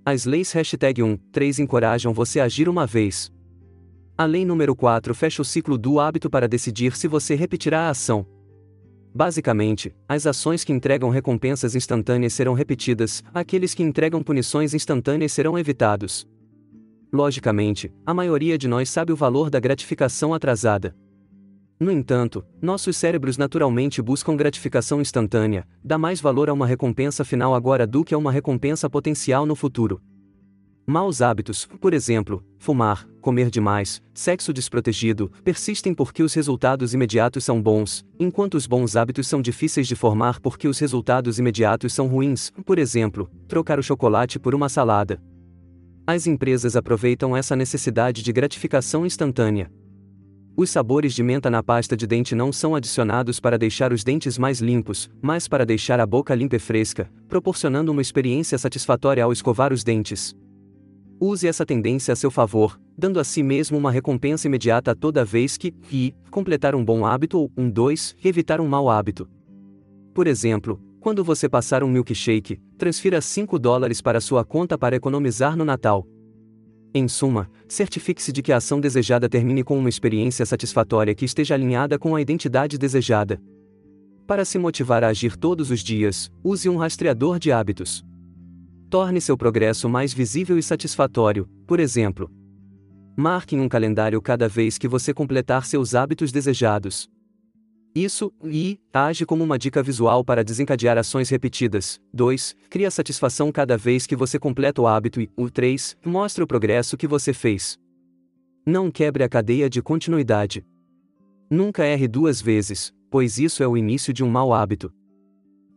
As 0.05 0.25
leis 0.25 0.51
hashtag 0.51 1.01
1, 1.01 1.17
3 1.31 1.57
encorajam 1.57 2.13
você 2.13 2.39
a 2.39 2.43
agir 2.43 2.69
uma 2.69 2.85
vez, 2.85 3.31
a 4.21 4.25
lei 4.25 4.45
número 4.45 4.75
4 4.75 5.15
fecha 5.15 5.41
o 5.41 5.45
ciclo 5.45 5.79
do 5.79 5.99
hábito 5.99 6.29
para 6.29 6.47
decidir 6.47 6.95
se 6.95 7.07
você 7.07 7.33
repetirá 7.33 7.87
a 7.87 7.89
ação. 7.89 8.23
Basicamente, 9.11 9.95
as 10.07 10.27
ações 10.27 10.63
que 10.63 10.71
entregam 10.71 11.09
recompensas 11.09 11.73
instantâneas 11.73 12.31
serão 12.31 12.53
repetidas, 12.53 13.23
aqueles 13.33 13.73
que 13.73 13.81
entregam 13.81 14.21
punições 14.21 14.75
instantâneas 14.75 15.31
serão 15.31 15.57
evitados. 15.57 16.27
Logicamente, 17.11 17.91
a 18.05 18.13
maioria 18.13 18.59
de 18.59 18.67
nós 18.67 18.91
sabe 18.91 19.11
o 19.11 19.15
valor 19.15 19.49
da 19.49 19.59
gratificação 19.59 20.35
atrasada. 20.35 20.95
No 21.79 21.91
entanto, 21.91 22.45
nossos 22.61 22.95
cérebros 22.95 23.39
naturalmente 23.39 24.03
buscam 24.03 24.35
gratificação 24.35 25.01
instantânea, 25.01 25.67
dá 25.83 25.97
mais 25.97 26.21
valor 26.21 26.47
a 26.47 26.53
uma 26.53 26.67
recompensa 26.67 27.25
final 27.25 27.55
agora 27.55 27.87
do 27.87 28.03
que 28.03 28.13
a 28.13 28.19
uma 28.19 28.31
recompensa 28.31 28.87
potencial 28.87 29.47
no 29.47 29.55
futuro. 29.55 29.99
Maus 30.85 31.21
hábitos, 31.21 31.67
por 31.79 31.93
exemplo, 31.93 32.43
fumar, 32.57 33.07
comer 33.21 33.51
demais, 33.51 34.01
sexo 34.13 34.51
desprotegido, 34.51 35.31
persistem 35.43 35.93
porque 35.93 36.23
os 36.23 36.33
resultados 36.33 36.93
imediatos 36.93 37.43
são 37.43 37.61
bons, 37.61 38.03
enquanto 38.19 38.55
os 38.55 38.65
bons 38.65 38.95
hábitos 38.95 39.27
são 39.27 39.41
difíceis 39.41 39.87
de 39.87 39.95
formar 39.95 40.39
porque 40.39 40.67
os 40.67 40.79
resultados 40.79 41.37
imediatos 41.37 41.93
são 41.93 42.07
ruins, 42.07 42.51
por 42.65 42.79
exemplo, 42.79 43.29
trocar 43.47 43.77
o 43.77 43.83
chocolate 43.83 44.39
por 44.39 44.55
uma 44.55 44.69
salada. 44.69 45.21
As 46.05 46.25
empresas 46.25 46.75
aproveitam 46.75 47.37
essa 47.37 47.55
necessidade 47.55 48.23
de 48.23 48.33
gratificação 48.33 49.05
instantânea. 49.05 49.71
Os 50.57 50.69
sabores 50.69 51.13
de 51.13 51.23
menta 51.23 51.49
na 51.49 51.63
pasta 51.63 51.95
de 51.95 52.05
dente 52.05 52.35
não 52.35 52.51
são 52.51 52.75
adicionados 52.75 53.39
para 53.39 53.57
deixar 53.57 53.93
os 53.93 54.03
dentes 54.03 54.37
mais 54.37 54.59
limpos, 54.59 55.09
mas 55.21 55.47
para 55.47 55.65
deixar 55.65 55.99
a 55.99 56.05
boca 56.05 56.35
limpa 56.35 56.57
e 56.57 56.59
fresca, 56.59 57.09
proporcionando 57.29 57.91
uma 57.91 58.01
experiência 58.01 58.57
satisfatória 58.57 59.23
ao 59.23 59.31
escovar 59.31 59.71
os 59.71 59.83
dentes. 59.83 60.35
Use 61.23 61.47
essa 61.47 61.63
tendência 61.63 62.13
a 62.13 62.15
seu 62.15 62.31
favor, 62.31 62.81
dando 62.97 63.19
a 63.19 63.23
si 63.23 63.43
mesmo 63.43 63.77
uma 63.77 63.91
recompensa 63.91 64.47
imediata 64.47 64.95
toda 64.95 65.23
vez 65.23 65.55
que, 65.55 65.71
e, 65.91 66.15
completar 66.31 66.73
um 66.73 66.83
bom 66.83 67.05
hábito 67.05 67.37
ou, 67.37 67.51
um 67.55 67.69
2, 67.69 68.15
evitar 68.25 68.59
um 68.59 68.67
mau 68.67 68.89
hábito. 68.89 69.29
Por 70.15 70.25
exemplo, 70.25 70.81
quando 70.99 71.23
você 71.23 71.47
passar 71.47 71.83
um 71.83 71.87
milkshake, 71.87 72.59
transfira 72.75 73.21
5 73.21 73.59
dólares 73.59 74.01
para 74.01 74.19
sua 74.19 74.43
conta 74.43 74.79
para 74.79 74.95
economizar 74.95 75.55
no 75.55 75.63
Natal. 75.63 76.07
Em 76.91 77.07
suma, 77.07 77.47
certifique-se 77.67 78.31
de 78.31 78.41
que 78.41 78.51
a 78.51 78.57
ação 78.57 78.81
desejada 78.81 79.29
termine 79.29 79.63
com 79.63 79.77
uma 79.77 79.89
experiência 79.89 80.43
satisfatória 80.43 81.13
que 81.13 81.23
esteja 81.23 81.53
alinhada 81.53 81.99
com 81.99 82.15
a 82.15 82.21
identidade 82.21 82.79
desejada. 82.79 83.39
Para 84.25 84.43
se 84.43 84.57
motivar 84.57 85.03
a 85.03 85.09
agir 85.09 85.37
todos 85.37 85.69
os 85.69 85.81
dias, 85.81 86.31
use 86.43 86.67
um 86.67 86.77
rastreador 86.77 87.37
de 87.37 87.51
hábitos. 87.51 88.03
Torne 88.91 89.21
seu 89.21 89.37
progresso 89.37 89.87
mais 89.87 90.13
visível 90.13 90.57
e 90.57 90.61
satisfatório, 90.61 91.47
por 91.65 91.79
exemplo. 91.79 92.29
Marque 93.15 93.55
em 93.55 93.61
um 93.61 93.69
calendário 93.69 94.21
cada 94.21 94.49
vez 94.49 94.77
que 94.77 94.85
você 94.85 95.13
completar 95.13 95.65
seus 95.65 95.95
hábitos 95.95 96.29
desejados. 96.29 97.09
Isso, 97.95 98.33
e, 98.43 98.81
age 98.93 99.25
como 99.25 99.45
uma 99.45 99.57
dica 99.57 99.81
visual 99.81 100.25
para 100.25 100.43
desencadear 100.43 100.97
ações 100.97 101.29
repetidas. 101.29 102.01
2. 102.13 102.53
Cria 102.69 102.91
satisfação 102.91 103.49
cada 103.49 103.77
vez 103.77 104.05
que 104.05 104.13
você 104.13 104.37
completa 104.37 104.81
o 104.81 104.87
hábito 104.87 105.21
e, 105.21 105.29
o 105.37 105.49
3. 105.49 105.95
Mostre 106.05 106.43
o 106.43 106.47
progresso 106.47 106.97
que 106.97 107.07
você 107.07 107.31
fez. 107.31 107.79
Não 108.65 108.91
quebre 108.91 109.23
a 109.23 109.29
cadeia 109.29 109.69
de 109.69 109.81
continuidade. 109.81 110.65
Nunca 111.49 111.85
erre 111.85 112.09
duas 112.09 112.41
vezes, 112.41 112.93
pois 113.09 113.39
isso 113.39 113.63
é 113.63 113.67
o 113.69 113.77
início 113.77 114.11
de 114.11 114.21
um 114.21 114.29
mau 114.29 114.53
hábito. 114.53 114.93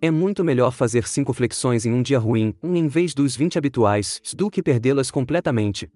É 0.04 0.10
muito 0.10 0.44
melhor 0.44 0.70
fazer 0.70 1.08
5 1.08 1.32
flexões 1.32 1.86
em 1.86 1.92
um 1.94 2.02
dia 2.02 2.18
ruim, 2.18 2.54
um 2.62 2.76
em 2.76 2.86
vez 2.86 3.14
dos 3.14 3.34
20 3.34 3.56
habituais, 3.56 4.20
do 4.36 4.50
que 4.50 4.62
perdê-las 4.62 5.10
completamente. 5.10 5.90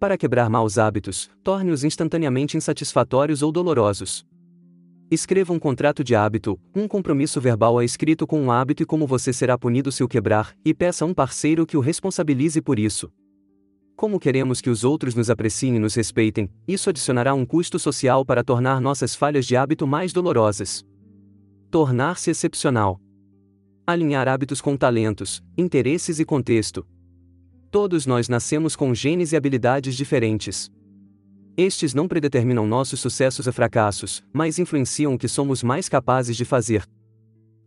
Para 0.00 0.16
quebrar 0.16 0.48
maus 0.48 0.78
hábitos, 0.78 1.28
torne-os 1.44 1.84
instantaneamente 1.84 2.56
insatisfatórios 2.56 3.42
ou 3.42 3.52
dolorosos. 3.52 4.24
Escreva 5.10 5.52
um 5.52 5.58
contrato 5.58 6.02
de 6.02 6.14
hábito, 6.14 6.58
um 6.74 6.88
compromisso 6.88 7.38
verbal 7.38 7.78
é 7.82 7.84
escrito 7.84 8.26
com 8.26 8.40
um 8.40 8.50
hábito 8.50 8.82
e 8.82 8.86
como 8.86 9.06
você 9.06 9.30
será 9.30 9.58
punido 9.58 9.92
se 9.92 10.02
o 10.02 10.08
quebrar, 10.08 10.56
e 10.64 10.72
peça 10.72 11.04
a 11.04 11.06
um 11.06 11.12
parceiro 11.12 11.66
que 11.66 11.76
o 11.76 11.80
responsabilize 11.80 12.62
por 12.62 12.78
isso. 12.78 13.12
Como 13.94 14.18
queremos 14.18 14.62
que 14.62 14.70
os 14.70 14.84
outros 14.84 15.14
nos 15.14 15.28
apreciem 15.28 15.76
e 15.76 15.78
nos 15.78 15.94
respeitem, 15.94 16.48
isso 16.66 16.88
adicionará 16.88 17.34
um 17.34 17.44
custo 17.44 17.78
social 17.78 18.24
para 18.24 18.42
tornar 18.42 18.80
nossas 18.80 19.14
falhas 19.14 19.44
de 19.44 19.54
hábito 19.54 19.86
mais 19.86 20.14
dolorosas. 20.14 20.82
Tornar-se 21.70 22.30
excepcional. 22.30 22.98
Alinhar 23.90 24.28
hábitos 24.28 24.60
com 24.60 24.76
talentos, 24.76 25.42
interesses 25.56 26.20
e 26.20 26.24
contexto. 26.26 26.86
Todos 27.70 28.04
nós 28.04 28.28
nascemos 28.28 28.76
com 28.76 28.94
genes 28.94 29.32
e 29.32 29.36
habilidades 29.36 29.96
diferentes. 29.96 30.70
Estes 31.56 31.94
não 31.94 32.06
predeterminam 32.06 32.66
nossos 32.66 33.00
sucessos 33.00 33.46
e 33.46 33.50
fracassos, 33.50 34.22
mas 34.30 34.58
influenciam 34.58 35.14
o 35.14 35.18
que 35.18 35.26
somos 35.26 35.62
mais 35.62 35.88
capazes 35.88 36.36
de 36.36 36.44
fazer. 36.44 36.84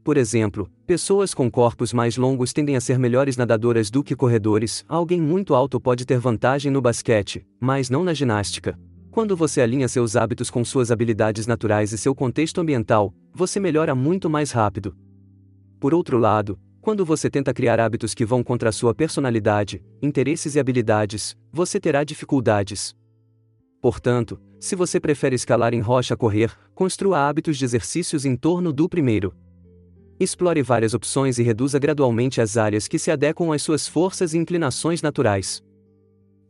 Por 0.03 0.15
exemplo, 0.15 0.69
pessoas 0.85 1.33
com 1.33 1.49
corpos 1.49 1.91
mais 1.91 2.17
longos 2.17 2.53
tendem 2.53 2.75
a 2.75 2.81
ser 2.81 2.99
melhores 2.99 3.35
nadadoras 3.35 3.89
do 3.89 4.03
que 4.03 4.15
corredores, 4.15 4.85
alguém 4.87 5.19
muito 5.19 5.55
alto 5.55 5.81
pode 5.81 6.05
ter 6.05 6.19
vantagem 6.19 6.71
no 6.71 6.83
basquete, 6.83 7.43
mas 7.59 7.89
não 7.89 8.03
na 8.03 8.13
ginástica. 8.13 8.79
Quando 9.09 9.35
você 9.35 9.59
alinha 9.59 9.87
seus 9.87 10.15
hábitos 10.15 10.51
com 10.51 10.63
suas 10.63 10.91
habilidades 10.91 11.47
naturais 11.47 11.91
e 11.91 11.97
seu 11.97 12.13
contexto 12.13 12.61
ambiental, 12.61 13.11
você 13.33 13.59
melhora 13.59 13.95
muito 13.95 14.29
mais 14.29 14.51
rápido. 14.51 14.95
Por 15.81 15.95
outro 15.95 16.19
lado, 16.19 16.59
quando 16.79 17.03
você 17.03 17.27
tenta 17.27 17.51
criar 17.51 17.79
hábitos 17.79 18.13
que 18.13 18.23
vão 18.23 18.43
contra 18.43 18.69
a 18.69 18.71
sua 18.71 18.93
personalidade, 18.93 19.83
interesses 19.99 20.53
e 20.53 20.59
habilidades, 20.59 21.35
você 21.51 21.79
terá 21.79 22.03
dificuldades. 22.03 22.95
Portanto, 23.81 24.39
se 24.59 24.75
você 24.75 24.99
prefere 24.99 25.35
escalar 25.35 25.73
em 25.73 25.79
rocha 25.79 26.13
a 26.13 26.17
correr, 26.17 26.55
construa 26.75 27.27
hábitos 27.27 27.57
de 27.57 27.65
exercícios 27.65 28.25
em 28.25 28.35
torno 28.35 28.71
do 28.71 28.87
primeiro. 28.87 29.33
Explore 30.19 30.61
várias 30.61 30.93
opções 30.93 31.39
e 31.39 31.43
reduza 31.43 31.79
gradualmente 31.79 32.39
as 32.39 32.57
áreas 32.57 32.87
que 32.87 32.99
se 32.99 33.09
adequam 33.09 33.51
às 33.51 33.63
suas 33.63 33.87
forças 33.87 34.35
e 34.35 34.37
inclinações 34.37 35.01
naturais. 35.01 35.63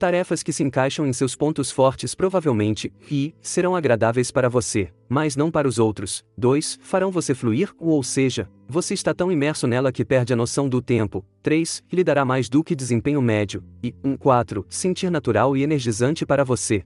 Tarefas 0.02 0.42
que 0.42 0.52
se 0.52 0.64
encaixam 0.64 1.06
em 1.06 1.14
seus 1.14 1.36
pontos 1.36 1.70
fortes 1.70 2.16
provavelmente, 2.16 2.92
e, 3.12 3.36
serão 3.40 3.76
agradáveis 3.76 4.32
para 4.32 4.50
você, 4.50 4.92
mas 5.08 5.36
não 5.36 5.52
para 5.52 5.68
os 5.68 5.78
outros. 5.78 6.26
2. 6.36 6.80
Farão 6.82 7.12
você 7.12 7.36
fluir, 7.36 7.72
ou 7.78 8.02
seja, 8.02 8.50
você 8.68 8.96
está 8.96 9.14
tão 9.14 9.32
imerso 9.32 9.68
nela 9.68 9.92
que 9.92 10.04
perde 10.04 10.34
a 10.34 10.36
noção 10.36 10.68
do 10.68 10.82
tempo. 10.82 11.24
3. 11.44 11.84
Lhe 11.94 12.04
dará 12.04 12.26
mais 12.26 12.50
do 12.50 12.64
que 12.64 12.74
desempenho 12.74 13.22
médio. 13.22 13.64
E, 13.84 13.94
1. 14.04 14.18
4. 14.18 14.66
Sentir 14.68 15.12
natural 15.12 15.56
e 15.56 15.62
energizante 15.62 16.26
para 16.26 16.44
você. 16.44 16.84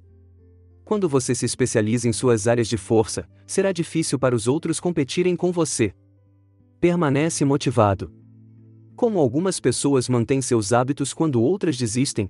Quando 0.84 1.08
você 1.08 1.34
se 1.34 1.46
especializa 1.46 2.10
em 2.10 2.12
suas 2.12 2.50
áreas 2.50 2.68
de 2.68 2.76
força, 2.76 3.30
será 3.48 3.72
difícil 3.72 4.20
para 4.20 4.36
os 4.36 4.46
outros 4.46 4.78
competirem 4.78 5.38
com 5.38 5.54
você 5.54 5.94
permanece 6.82 7.46
motivado. 7.46 8.12
Como 8.94 9.20
algumas 9.20 9.62
pessoas 9.62 10.10
mantêm 10.10 10.42
seus 10.42 10.74
hábitos 10.74 11.14
quando 11.14 11.42
outras 11.42 11.78
desistem? 11.78 12.30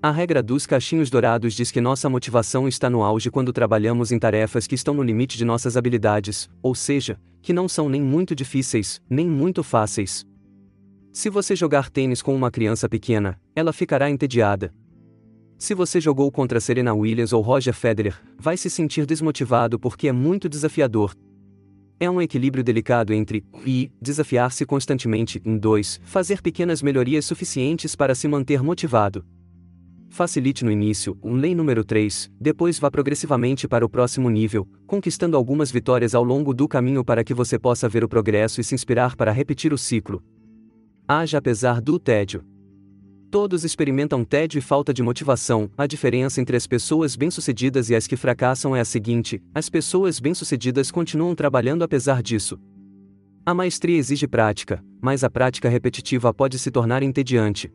A 0.00 0.12
regra 0.12 0.40
dos 0.40 0.64
cachinhos 0.64 1.10
dourados 1.10 1.54
diz 1.54 1.72
que 1.72 1.80
nossa 1.80 2.08
motivação 2.08 2.68
está 2.68 2.88
no 2.88 3.02
auge 3.02 3.32
quando 3.32 3.52
trabalhamos 3.52 4.12
em 4.12 4.18
tarefas 4.18 4.64
que 4.64 4.76
estão 4.76 4.94
no 4.94 5.02
limite 5.02 5.36
de 5.36 5.44
nossas 5.44 5.76
habilidades, 5.76 6.48
ou 6.62 6.72
seja, 6.72 7.18
que 7.42 7.52
não 7.52 7.68
são 7.68 7.88
nem 7.88 8.00
muito 8.00 8.32
difíceis, 8.32 9.02
nem 9.10 9.28
muito 9.28 9.64
fáceis. 9.64 10.24
Se 11.12 11.28
você 11.28 11.56
jogar 11.56 11.90
tênis 11.90 12.22
com 12.22 12.32
uma 12.32 12.48
criança 12.48 12.88
pequena, 12.88 13.40
ela 13.56 13.72
ficará 13.72 14.08
entediada. 14.08 14.72
Se 15.58 15.74
você 15.74 16.00
jogou 16.00 16.30
contra 16.30 16.60
Serena 16.60 16.94
Williams 16.94 17.32
ou 17.32 17.42
Roger 17.42 17.74
Federer, 17.74 18.22
vai 18.38 18.56
se 18.56 18.70
sentir 18.70 19.04
desmotivado 19.04 19.80
porque 19.80 20.06
é 20.06 20.12
muito 20.12 20.48
desafiador, 20.48 21.12
é 21.98 22.08
um 22.08 22.22
equilíbrio 22.22 22.62
delicado 22.62 23.12
entre 23.12 23.44
e 23.66 23.90
desafiar-se 24.00 24.64
constantemente 24.64 25.42
em 25.44 25.58
dois, 25.58 26.00
fazer 26.04 26.40
pequenas 26.40 26.80
melhorias 26.80 27.24
suficientes 27.24 27.96
para 27.96 28.14
se 28.14 28.28
manter 28.28 28.62
motivado. 28.62 29.26
Facilite 30.10 30.64
no 30.64 30.70
início, 30.70 31.18
um 31.22 31.34
lei 31.34 31.54
número 31.54 31.84
3, 31.84 32.30
depois 32.40 32.78
vá 32.78 32.90
progressivamente 32.90 33.68
para 33.68 33.84
o 33.84 33.88
próximo 33.88 34.30
nível, 34.30 34.66
conquistando 34.86 35.36
algumas 35.36 35.70
vitórias 35.70 36.14
ao 36.14 36.24
longo 36.24 36.54
do 36.54 36.66
caminho 36.66 37.04
para 37.04 37.22
que 37.22 37.34
você 37.34 37.58
possa 37.58 37.88
ver 37.88 38.02
o 38.02 38.08
progresso 38.08 38.60
e 38.60 38.64
se 38.64 38.74
inspirar 38.74 39.14
para 39.14 39.30
repetir 39.30 39.72
o 39.72 39.78
ciclo. 39.78 40.22
Haja 41.06 41.38
apesar 41.38 41.80
do 41.80 41.98
tédio. 41.98 42.44
Todos 43.30 43.62
experimentam 43.62 44.24
tédio 44.24 44.58
e 44.58 44.62
falta 44.62 44.92
de 44.92 45.02
motivação. 45.02 45.70
A 45.76 45.86
diferença 45.86 46.40
entre 46.40 46.56
as 46.56 46.66
pessoas 46.66 47.14
bem-sucedidas 47.14 47.90
e 47.90 47.94
as 47.94 48.06
que 48.06 48.16
fracassam 48.16 48.74
é 48.74 48.80
a 48.80 48.84
seguinte: 48.86 49.42
as 49.54 49.68
pessoas 49.68 50.18
bem-sucedidas 50.18 50.90
continuam 50.90 51.34
trabalhando 51.34 51.82
apesar 51.82 52.22
disso. 52.22 52.58
A 53.44 53.52
maestria 53.52 53.98
exige 53.98 54.26
prática, 54.26 54.82
mas 55.00 55.22
a 55.22 55.30
prática 55.30 55.68
repetitiva 55.68 56.32
pode 56.32 56.58
se 56.58 56.70
tornar 56.70 57.02
entediante. 57.02 57.70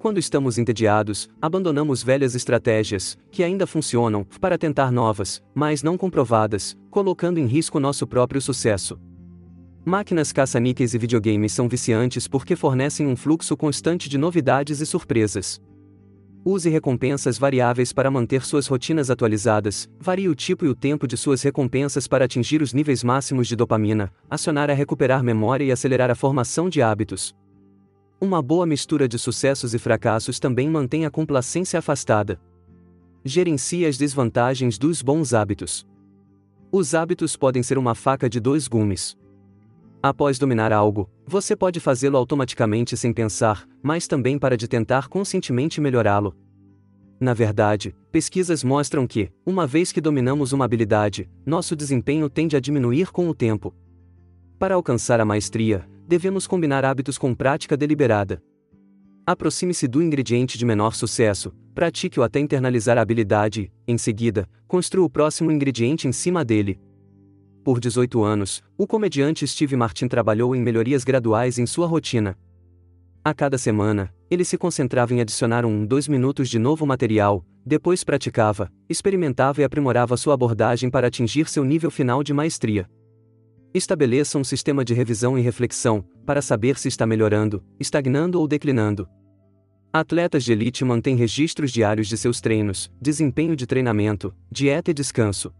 Quando 0.00 0.16
estamos 0.16 0.56
entediados, 0.56 1.28
abandonamos 1.42 2.02
velhas 2.02 2.34
estratégias, 2.34 3.18
que 3.30 3.44
ainda 3.44 3.66
funcionam, 3.66 4.24
para 4.40 4.56
tentar 4.56 4.90
novas, 4.90 5.42
mas 5.54 5.82
não 5.82 5.98
comprovadas, 5.98 6.74
colocando 6.90 7.38
em 7.38 7.44
risco 7.44 7.78
nosso 7.78 8.06
próprio 8.06 8.40
sucesso. 8.40 8.98
Máquinas 9.84 10.32
caça-níqueis 10.32 10.94
e 10.94 10.98
videogames 10.98 11.52
são 11.52 11.68
viciantes 11.68 12.26
porque 12.26 12.56
fornecem 12.56 13.06
um 13.06 13.14
fluxo 13.14 13.54
constante 13.58 14.08
de 14.08 14.16
novidades 14.16 14.80
e 14.80 14.86
surpresas. 14.86 15.60
Use 16.42 16.70
recompensas 16.70 17.36
variáveis 17.36 17.92
para 17.92 18.10
manter 18.10 18.42
suas 18.42 18.66
rotinas 18.66 19.10
atualizadas, 19.10 19.86
varie 20.00 20.30
o 20.30 20.34
tipo 20.34 20.64
e 20.64 20.68
o 20.68 20.74
tempo 20.74 21.06
de 21.06 21.18
suas 21.18 21.42
recompensas 21.42 22.08
para 22.08 22.24
atingir 22.24 22.62
os 22.62 22.72
níveis 22.72 23.04
máximos 23.04 23.46
de 23.46 23.54
dopamina, 23.54 24.10
acionar 24.30 24.70
a 24.70 24.74
recuperar 24.74 25.22
memória 25.22 25.64
e 25.64 25.70
acelerar 25.70 26.10
a 26.10 26.14
formação 26.14 26.70
de 26.70 26.80
hábitos. 26.80 27.34
Uma 28.22 28.42
boa 28.42 28.66
mistura 28.66 29.08
de 29.08 29.18
sucessos 29.18 29.72
e 29.72 29.78
fracassos 29.78 30.38
também 30.38 30.68
mantém 30.68 31.06
a 31.06 31.10
complacência 31.10 31.78
afastada. 31.78 32.38
Gerencie 33.24 33.86
as 33.86 33.96
desvantagens 33.96 34.76
dos 34.76 35.00
bons 35.00 35.32
hábitos. 35.32 35.86
Os 36.70 36.94
hábitos 36.94 37.34
podem 37.34 37.62
ser 37.62 37.78
uma 37.78 37.94
faca 37.94 38.28
de 38.28 38.38
dois 38.38 38.68
gumes. 38.68 39.16
Após 40.02 40.38
dominar 40.38 40.70
algo, 40.70 41.08
você 41.26 41.56
pode 41.56 41.80
fazê-lo 41.80 42.18
automaticamente 42.18 42.94
sem 42.94 43.10
pensar, 43.10 43.66
mas 43.82 44.06
também 44.06 44.38
para 44.38 44.54
de 44.54 44.68
tentar 44.68 45.08
conscientemente 45.08 45.80
melhorá-lo. 45.80 46.36
Na 47.18 47.32
verdade, 47.32 47.96
pesquisas 48.12 48.62
mostram 48.62 49.06
que, 49.06 49.30
uma 49.46 49.66
vez 49.66 49.92
que 49.92 50.00
dominamos 50.00 50.52
uma 50.52 50.66
habilidade, 50.66 51.26
nosso 51.44 51.74
desempenho 51.74 52.28
tende 52.28 52.54
a 52.54 52.60
diminuir 52.60 53.12
com 53.12 53.30
o 53.30 53.34
tempo. 53.34 53.74
Para 54.58 54.74
alcançar 54.74 55.20
a 55.20 55.24
maestria, 55.24 55.88
devemos 56.10 56.44
combinar 56.44 56.84
hábitos 56.84 57.16
com 57.16 57.32
prática 57.32 57.76
deliberada. 57.76 58.42
Aproxime-se 59.24 59.86
do 59.86 60.02
ingrediente 60.02 60.58
de 60.58 60.66
menor 60.66 60.92
sucesso, 60.92 61.54
pratique-o 61.72 62.24
até 62.24 62.40
internalizar 62.40 62.98
a 62.98 63.00
habilidade 63.00 63.70
em 63.86 63.96
seguida, 63.96 64.48
construa 64.66 65.06
o 65.06 65.08
próximo 65.08 65.52
ingrediente 65.52 66.08
em 66.08 66.12
cima 66.12 66.44
dele. 66.44 66.80
Por 67.62 67.78
18 67.78 68.24
anos, 68.24 68.60
o 68.76 68.88
comediante 68.88 69.46
Steve 69.46 69.76
Martin 69.76 70.08
trabalhou 70.08 70.56
em 70.56 70.60
melhorias 70.60 71.04
graduais 71.04 71.60
em 71.60 71.66
sua 71.66 71.86
rotina. 71.86 72.36
A 73.22 73.32
cada 73.32 73.56
semana, 73.56 74.12
ele 74.28 74.44
se 74.44 74.58
concentrava 74.58 75.14
em 75.14 75.20
adicionar 75.20 75.64
um, 75.64 75.86
dois 75.86 76.08
minutos 76.08 76.48
de 76.48 76.58
novo 76.58 76.84
material, 76.84 77.44
depois 77.64 78.02
praticava, 78.02 78.68
experimentava 78.88 79.60
e 79.60 79.64
aprimorava 79.64 80.16
sua 80.16 80.34
abordagem 80.34 80.90
para 80.90 81.06
atingir 81.06 81.48
seu 81.48 81.62
nível 81.62 81.90
final 81.90 82.24
de 82.24 82.34
maestria. 82.34 82.88
Estabeleça 83.72 84.36
um 84.36 84.42
sistema 84.42 84.84
de 84.84 84.92
revisão 84.92 85.38
e 85.38 85.40
reflexão, 85.40 86.04
para 86.26 86.42
saber 86.42 86.76
se 86.76 86.88
está 86.88 87.06
melhorando, 87.06 87.62
estagnando 87.78 88.40
ou 88.40 88.48
declinando. 88.48 89.08
Atletas 89.92 90.42
de 90.42 90.50
elite 90.50 90.84
mantêm 90.84 91.14
registros 91.14 91.70
diários 91.70 92.08
de 92.08 92.16
seus 92.16 92.40
treinos, 92.40 92.90
desempenho 93.00 93.54
de 93.54 93.68
treinamento, 93.68 94.34
dieta 94.50 94.90
e 94.90 94.94
descanso. 94.94 95.54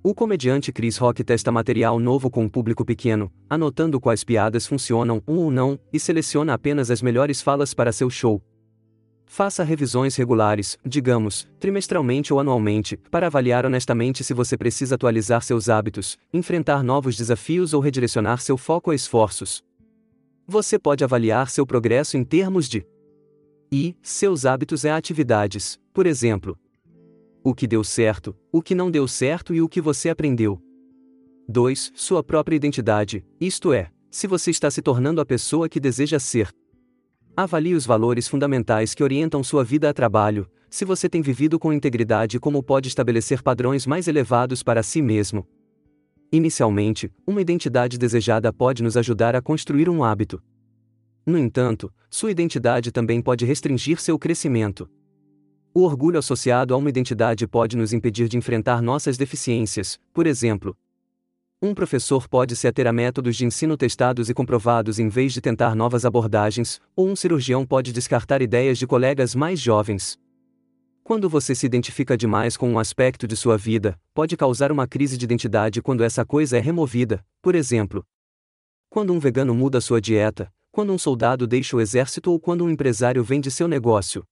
O 0.00 0.14
comediante 0.14 0.70
Chris 0.70 0.96
Rock 0.96 1.24
testa 1.24 1.50
material 1.50 1.98
novo 1.98 2.30
com 2.30 2.44
um 2.44 2.48
público 2.48 2.84
pequeno, 2.84 3.32
anotando 3.50 4.00
quais 4.00 4.22
piadas 4.22 4.64
funcionam 4.64 5.20
um 5.26 5.38
ou 5.38 5.50
não, 5.50 5.76
e 5.92 5.98
seleciona 5.98 6.54
apenas 6.54 6.88
as 6.88 7.02
melhores 7.02 7.42
falas 7.42 7.74
para 7.74 7.90
seu 7.90 8.08
show. 8.08 8.40
Faça 9.26 9.64
revisões 9.64 10.14
regulares, 10.16 10.78
digamos, 10.84 11.48
trimestralmente 11.58 12.32
ou 12.32 12.38
anualmente, 12.38 12.96
para 13.10 13.26
avaliar 13.26 13.66
honestamente 13.66 14.22
se 14.22 14.32
você 14.32 14.56
precisa 14.56 14.94
atualizar 14.94 15.42
seus 15.42 15.68
hábitos, 15.68 16.18
enfrentar 16.32 16.82
novos 16.82 17.16
desafios 17.16 17.74
ou 17.74 17.80
redirecionar 17.80 18.40
seu 18.40 18.56
foco 18.56 18.90
a 18.90 18.94
esforços. 18.94 19.64
Você 20.46 20.78
pode 20.78 21.02
avaliar 21.02 21.50
seu 21.50 21.66
progresso 21.66 22.16
em 22.16 22.24
termos 22.24 22.68
de 22.68 22.86
e 23.72 23.96
seus 24.02 24.44
hábitos 24.44 24.84
e 24.84 24.88
atividades, 24.88 25.80
por 25.92 26.06
exemplo, 26.06 26.56
o 27.42 27.54
que 27.54 27.66
deu 27.66 27.82
certo, 27.82 28.36
o 28.52 28.62
que 28.62 28.74
não 28.74 28.90
deu 28.90 29.08
certo 29.08 29.52
e 29.52 29.60
o 29.60 29.68
que 29.68 29.80
você 29.80 30.08
aprendeu. 30.08 30.62
2. 31.48 31.92
Sua 31.94 32.22
própria 32.22 32.56
identidade, 32.56 33.24
isto 33.40 33.72
é, 33.72 33.90
se 34.10 34.26
você 34.26 34.50
está 34.50 34.70
se 34.70 34.80
tornando 34.80 35.20
a 35.20 35.26
pessoa 35.26 35.68
que 35.68 35.80
deseja 35.80 36.18
ser. 36.18 36.48
Avalie 37.36 37.74
os 37.74 37.84
valores 37.84 38.28
fundamentais 38.28 38.94
que 38.94 39.02
orientam 39.02 39.42
sua 39.42 39.64
vida 39.64 39.90
a 39.90 39.92
trabalho, 39.92 40.48
se 40.70 40.84
você 40.84 41.08
tem 41.08 41.20
vivido 41.20 41.58
com 41.58 41.72
integridade 41.72 42.38
como 42.38 42.62
pode 42.62 42.86
estabelecer 42.86 43.42
padrões 43.42 43.88
mais 43.88 44.06
elevados 44.06 44.62
para 44.62 44.84
si 44.84 45.02
mesmo. 45.02 45.44
Inicialmente, 46.30 47.10
uma 47.26 47.40
identidade 47.40 47.98
desejada 47.98 48.52
pode 48.52 48.84
nos 48.84 48.96
ajudar 48.96 49.34
a 49.34 49.42
construir 49.42 49.88
um 49.88 50.04
hábito. 50.04 50.40
No 51.26 51.36
entanto, 51.36 51.92
sua 52.08 52.30
identidade 52.30 52.92
também 52.92 53.20
pode 53.20 53.44
restringir 53.44 54.00
seu 54.00 54.16
crescimento. 54.16 54.88
O 55.74 55.82
orgulho 55.82 56.20
associado 56.20 56.72
a 56.72 56.76
uma 56.76 56.88
identidade 56.88 57.48
pode 57.48 57.76
nos 57.76 57.92
impedir 57.92 58.28
de 58.28 58.36
enfrentar 58.36 58.80
nossas 58.80 59.16
deficiências, 59.16 59.98
por 60.12 60.24
exemplo. 60.24 60.76
Um 61.64 61.74
professor 61.74 62.28
pode 62.28 62.54
se 62.56 62.68
ater 62.68 62.86
a 62.86 62.92
métodos 62.92 63.36
de 63.36 63.46
ensino 63.46 63.74
testados 63.74 64.28
e 64.28 64.34
comprovados 64.34 64.98
em 64.98 65.08
vez 65.08 65.32
de 65.32 65.40
tentar 65.40 65.74
novas 65.74 66.04
abordagens, 66.04 66.78
ou 66.94 67.08
um 67.08 67.16
cirurgião 67.16 67.64
pode 67.64 67.90
descartar 67.90 68.42
ideias 68.42 68.76
de 68.76 68.86
colegas 68.86 69.34
mais 69.34 69.58
jovens. 69.58 70.18
Quando 71.02 71.26
você 71.26 71.54
se 71.54 71.64
identifica 71.64 72.18
demais 72.18 72.54
com 72.54 72.70
um 72.70 72.78
aspecto 72.78 73.26
de 73.26 73.34
sua 73.34 73.56
vida, 73.56 73.98
pode 74.12 74.36
causar 74.36 74.70
uma 74.70 74.86
crise 74.86 75.16
de 75.16 75.24
identidade 75.24 75.80
quando 75.80 76.04
essa 76.04 76.22
coisa 76.22 76.58
é 76.58 76.60
removida, 76.60 77.24
por 77.40 77.54
exemplo. 77.54 78.04
Quando 78.90 79.14
um 79.14 79.18
vegano 79.18 79.54
muda 79.54 79.80
sua 79.80 80.02
dieta, 80.02 80.52
quando 80.70 80.92
um 80.92 80.98
soldado 80.98 81.46
deixa 81.46 81.74
o 81.74 81.80
exército 81.80 82.30
ou 82.30 82.38
quando 82.38 82.62
um 82.62 82.68
empresário 82.68 83.24
vende 83.24 83.50
seu 83.50 83.66
negócio. 83.66 84.22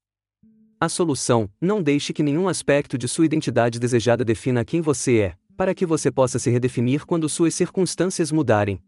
A 0.79 0.87
solução: 0.87 1.49
não 1.59 1.83
deixe 1.83 2.12
que 2.12 2.23
nenhum 2.23 2.47
aspecto 2.47 2.99
de 2.99 3.09
sua 3.09 3.25
identidade 3.25 3.81
desejada 3.81 4.23
defina 4.23 4.66
quem 4.66 4.83
você 4.83 5.18
é, 5.18 5.37
para 5.57 5.75
que 5.75 5.87
você 5.87 6.11
possa 6.11 6.38
se 6.38 6.51
redefinir 6.51 7.05
quando 7.07 7.29
suas 7.29 7.55
circunstâncias 7.55 8.33
mudarem. 8.33 8.81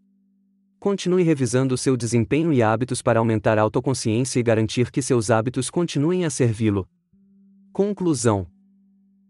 Continue 0.79 1.23
revisando 1.23 1.79
seu 1.79 1.97
desempenho 1.97 2.53
e 2.53 2.63
hábitos 2.63 3.01
para 3.01 3.19
aumentar 3.19 3.59
a 3.59 3.63
autoconsciência 3.63 4.39
e 4.39 4.43
garantir 4.43 4.91
que 4.91 5.01
seus 5.01 5.31
hábitos 5.31 5.71
continuem 5.71 6.25
a 6.25 6.31
servi-lo. 6.31 6.87
Conclusão: 7.73 8.47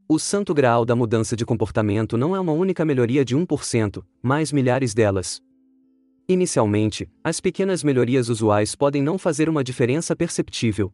O 0.09 0.19
santo 0.19 0.53
graal 0.53 0.85
da 0.85 0.97
mudança 0.97 1.37
de 1.37 1.47
comportamento 1.47 2.17
não 2.17 2.35
é 2.35 2.41
uma 2.41 2.53
única 2.53 2.85
melhoria 2.85 3.25
de 3.25 3.37
1%, 3.37 4.05
mas 4.23 4.51
milhares 4.51 4.95
delas. 4.95 5.41
Inicialmente, 6.29 7.09
as 7.23 7.39
pequenas 7.39 7.85
melhorias 7.85 8.29
usuais 8.29 8.75
podem 8.75 9.03
não 9.03 9.19
fazer 9.19 9.49
uma 9.49 9.63
diferença 9.63 10.17
perceptível. 10.17 10.93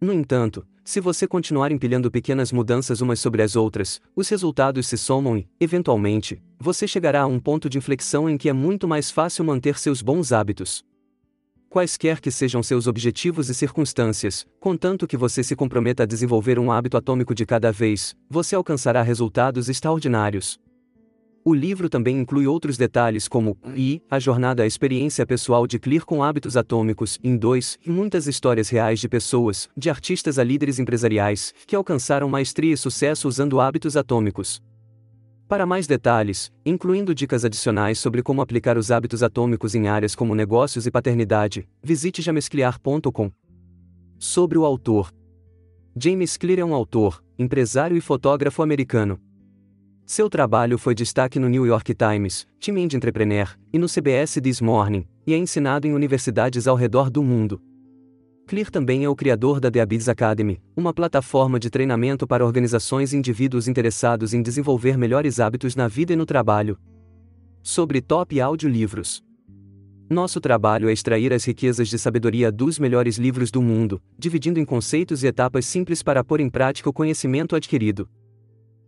No 0.00 0.12
entanto, 0.12 0.66
se 0.86 1.00
você 1.00 1.26
continuar 1.26 1.72
empilhando 1.72 2.12
pequenas 2.12 2.52
mudanças 2.52 3.00
umas 3.00 3.18
sobre 3.18 3.42
as 3.42 3.56
outras, 3.56 4.00
os 4.14 4.28
resultados 4.28 4.86
se 4.86 4.96
somam 4.96 5.36
e, 5.36 5.48
eventualmente, 5.58 6.40
você 6.60 6.86
chegará 6.86 7.22
a 7.22 7.26
um 7.26 7.40
ponto 7.40 7.68
de 7.68 7.76
inflexão 7.76 8.30
em 8.30 8.38
que 8.38 8.48
é 8.48 8.52
muito 8.52 8.86
mais 8.86 9.10
fácil 9.10 9.44
manter 9.44 9.76
seus 9.80 10.00
bons 10.00 10.30
hábitos. 10.30 10.84
Quaisquer 11.68 12.20
que 12.20 12.30
sejam 12.30 12.62
seus 12.62 12.86
objetivos 12.86 13.48
e 13.48 13.54
circunstâncias, 13.54 14.46
contanto 14.60 15.08
que 15.08 15.16
você 15.16 15.42
se 15.42 15.56
comprometa 15.56 16.04
a 16.04 16.06
desenvolver 16.06 16.56
um 16.56 16.70
hábito 16.70 16.96
atômico 16.96 17.34
de 17.34 17.44
cada 17.44 17.72
vez, 17.72 18.16
você 18.30 18.54
alcançará 18.54 19.02
resultados 19.02 19.68
extraordinários. 19.68 20.56
O 21.48 21.54
livro 21.54 21.88
também 21.88 22.18
inclui 22.18 22.44
outros 22.48 22.76
detalhes 22.76 23.28
como 23.28 23.56
I, 23.76 24.02
a 24.10 24.18
jornada 24.18 24.64
à 24.64 24.66
experiência 24.66 25.24
pessoal 25.24 25.64
de 25.64 25.78
Clear 25.78 26.04
com 26.04 26.20
hábitos 26.20 26.56
atômicos, 26.56 27.20
em 27.22 27.36
2, 27.36 27.78
e 27.86 27.88
muitas 27.88 28.26
histórias 28.26 28.68
reais 28.68 28.98
de 28.98 29.08
pessoas, 29.08 29.68
de 29.76 29.88
artistas 29.88 30.40
a 30.40 30.42
líderes 30.42 30.80
empresariais, 30.80 31.54
que 31.64 31.76
alcançaram 31.76 32.28
maestria 32.28 32.74
e 32.74 32.76
sucesso 32.76 33.28
usando 33.28 33.60
hábitos 33.60 33.96
atômicos. 33.96 34.60
Para 35.46 35.64
mais 35.64 35.86
detalhes, 35.86 36.52
incluindo 36.64 37.14
dicas 37.14 37.44
adicionais 37.44 38.00
sobre 38.00 38.24
como 38.24 38.42
aplicar 38.42 38.76
os 38.76 38.90
hábitos 38.90 39.22
atômicos 39.22 39.76
em 39.76 39.86
áreas 39.86 40.16
como 40.16 40.34
negócios 40.34 40.84
e 40.84 40.90
paternidade, 40.90 41.68
visite 41.80 42.20
jamesclear.com. 42.22 43.30
Sobre 44.18 44.58
o 44.58 44.64
autor. 44.64 45.12
James 45.96 46.36
Clear 46.36 46.58
é 46.58 46.64
um 46.64 46.74
autor, 46.74 47.22
empresário 47.38 47.96
e 47.96 48.00
fotógrafo 48.00 48.64
americano. 48.64 49.20
Seu 50.08 50.30
trabalho 50.30 50.78
foi 50.78 50.94
destaque 50.94 51.36
no 51.40 51.48
New 51.48 51.66
York 51.66 51.92
Times, 51.92 52.46
Time 52.60 52.80
End 52.80 52.96
Entrepreneur, 52.96 53.58
e 53.72 53.78
no 53.78 53.88
CBS 53.88 54.40
This 54.40 54.60
Morning, 54.60 55.04
e 55.26 55.34
é 55.34 55.36
ensinado 55.36 55.88
em 55.88 55.92
universidades 55.92 56.68
ao 56.68 56.76
redor 56.76 57.10
do 57.10 57.24
mundo. 57.24 57.60
Clear 58.46 58.70
também 58.70 59.02
é 59.02 59.08
o 59.08 59.16
criador 59.16 59.58
da 59.58 59.68
The 59.68 59.80
Abyss 59.80 60.08
Academy, 60.08 60.62
uma 60.76 60.94
plataforma 60.94 61.58
de 61.58 61.68
treinamento 61.68 62.24
para 62.24 62.46
organizações 62.46 63.12
e 63.12 63.16
indivíduos 63.16 63.66
interessados 63.66 64.32
em 64.32 64.40
desenvolver 64.40 64.96
melhores 64.96 65.40
hábitos 65.40 65.74
na 65.74 65.88
vida 65.88 66.12
e 66.12 66.16
no 66.16 66.24
trabalho. 66.24 66.78
Sobre 67.60 68.00
Top 68.00 68.40
Audiolivros. 68.40 69.24
Nosso 70.08 70.40
trabalho 70.40 70.88
é 70.88 70.92
extrair 70.92 71.32
as 71.32 71.44
riquezas 71.44 71.88
de 71.88 71.98
sabedoria 71.98 72.52
dos 72.52 72.78
melhores 72.78 73.16
livros 73.16 73.50
do 73.50 73.60
mundo, 73.60 74.00
dividindo 74.16 74.60
em 74.60 74.64
conceitos 74.64 75.24
e 75.24 75.26
etapas 75.26 75.66
simples 75.66 76.00
para 76.00 76.22
pôr 76.22 76.38
em 76.38 76.48
prática 76.48 76.88
o 76.88 76.92
conhecimento 76.92 77.56
adquirido. 77.56 78.08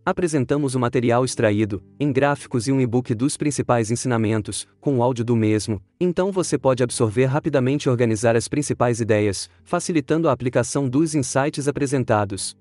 Apresentamos 0.09 0.75
o 0.75 0.81
material 0.81 1.23
extraído, 1.23 1.83
em 2.01 2.11
gráficos 2.11 2.66
e 2.66 2.73
um 2.73 2.81
e-book 2.81 3.14
dos 3.14 3.37
principais 3.37 3.90
ensinamentos, 3.90 4.66
com 4.81 4.97
o 4.97 5.03
áudio 5.03 5.23
do 5.23 5.37
mesmo, 5.37 5.83
então 6.01 6.33
você 6.33 6.57
pode 6.57 6.83
absorver 6.83 7.27
rapidamente 7.27 7.85
e 7.85 7.90
organizar 7.90 8.35
as 8.35 8.49
principais 8.49 9.03
ideias, 9.03 9.51
facilitando 9.62 10.27
a 10.27 10.33
aplicação 10.33 10.88
dos 10.88 11.14
insights 11.14 11.68
apresentados. 11.68 12.57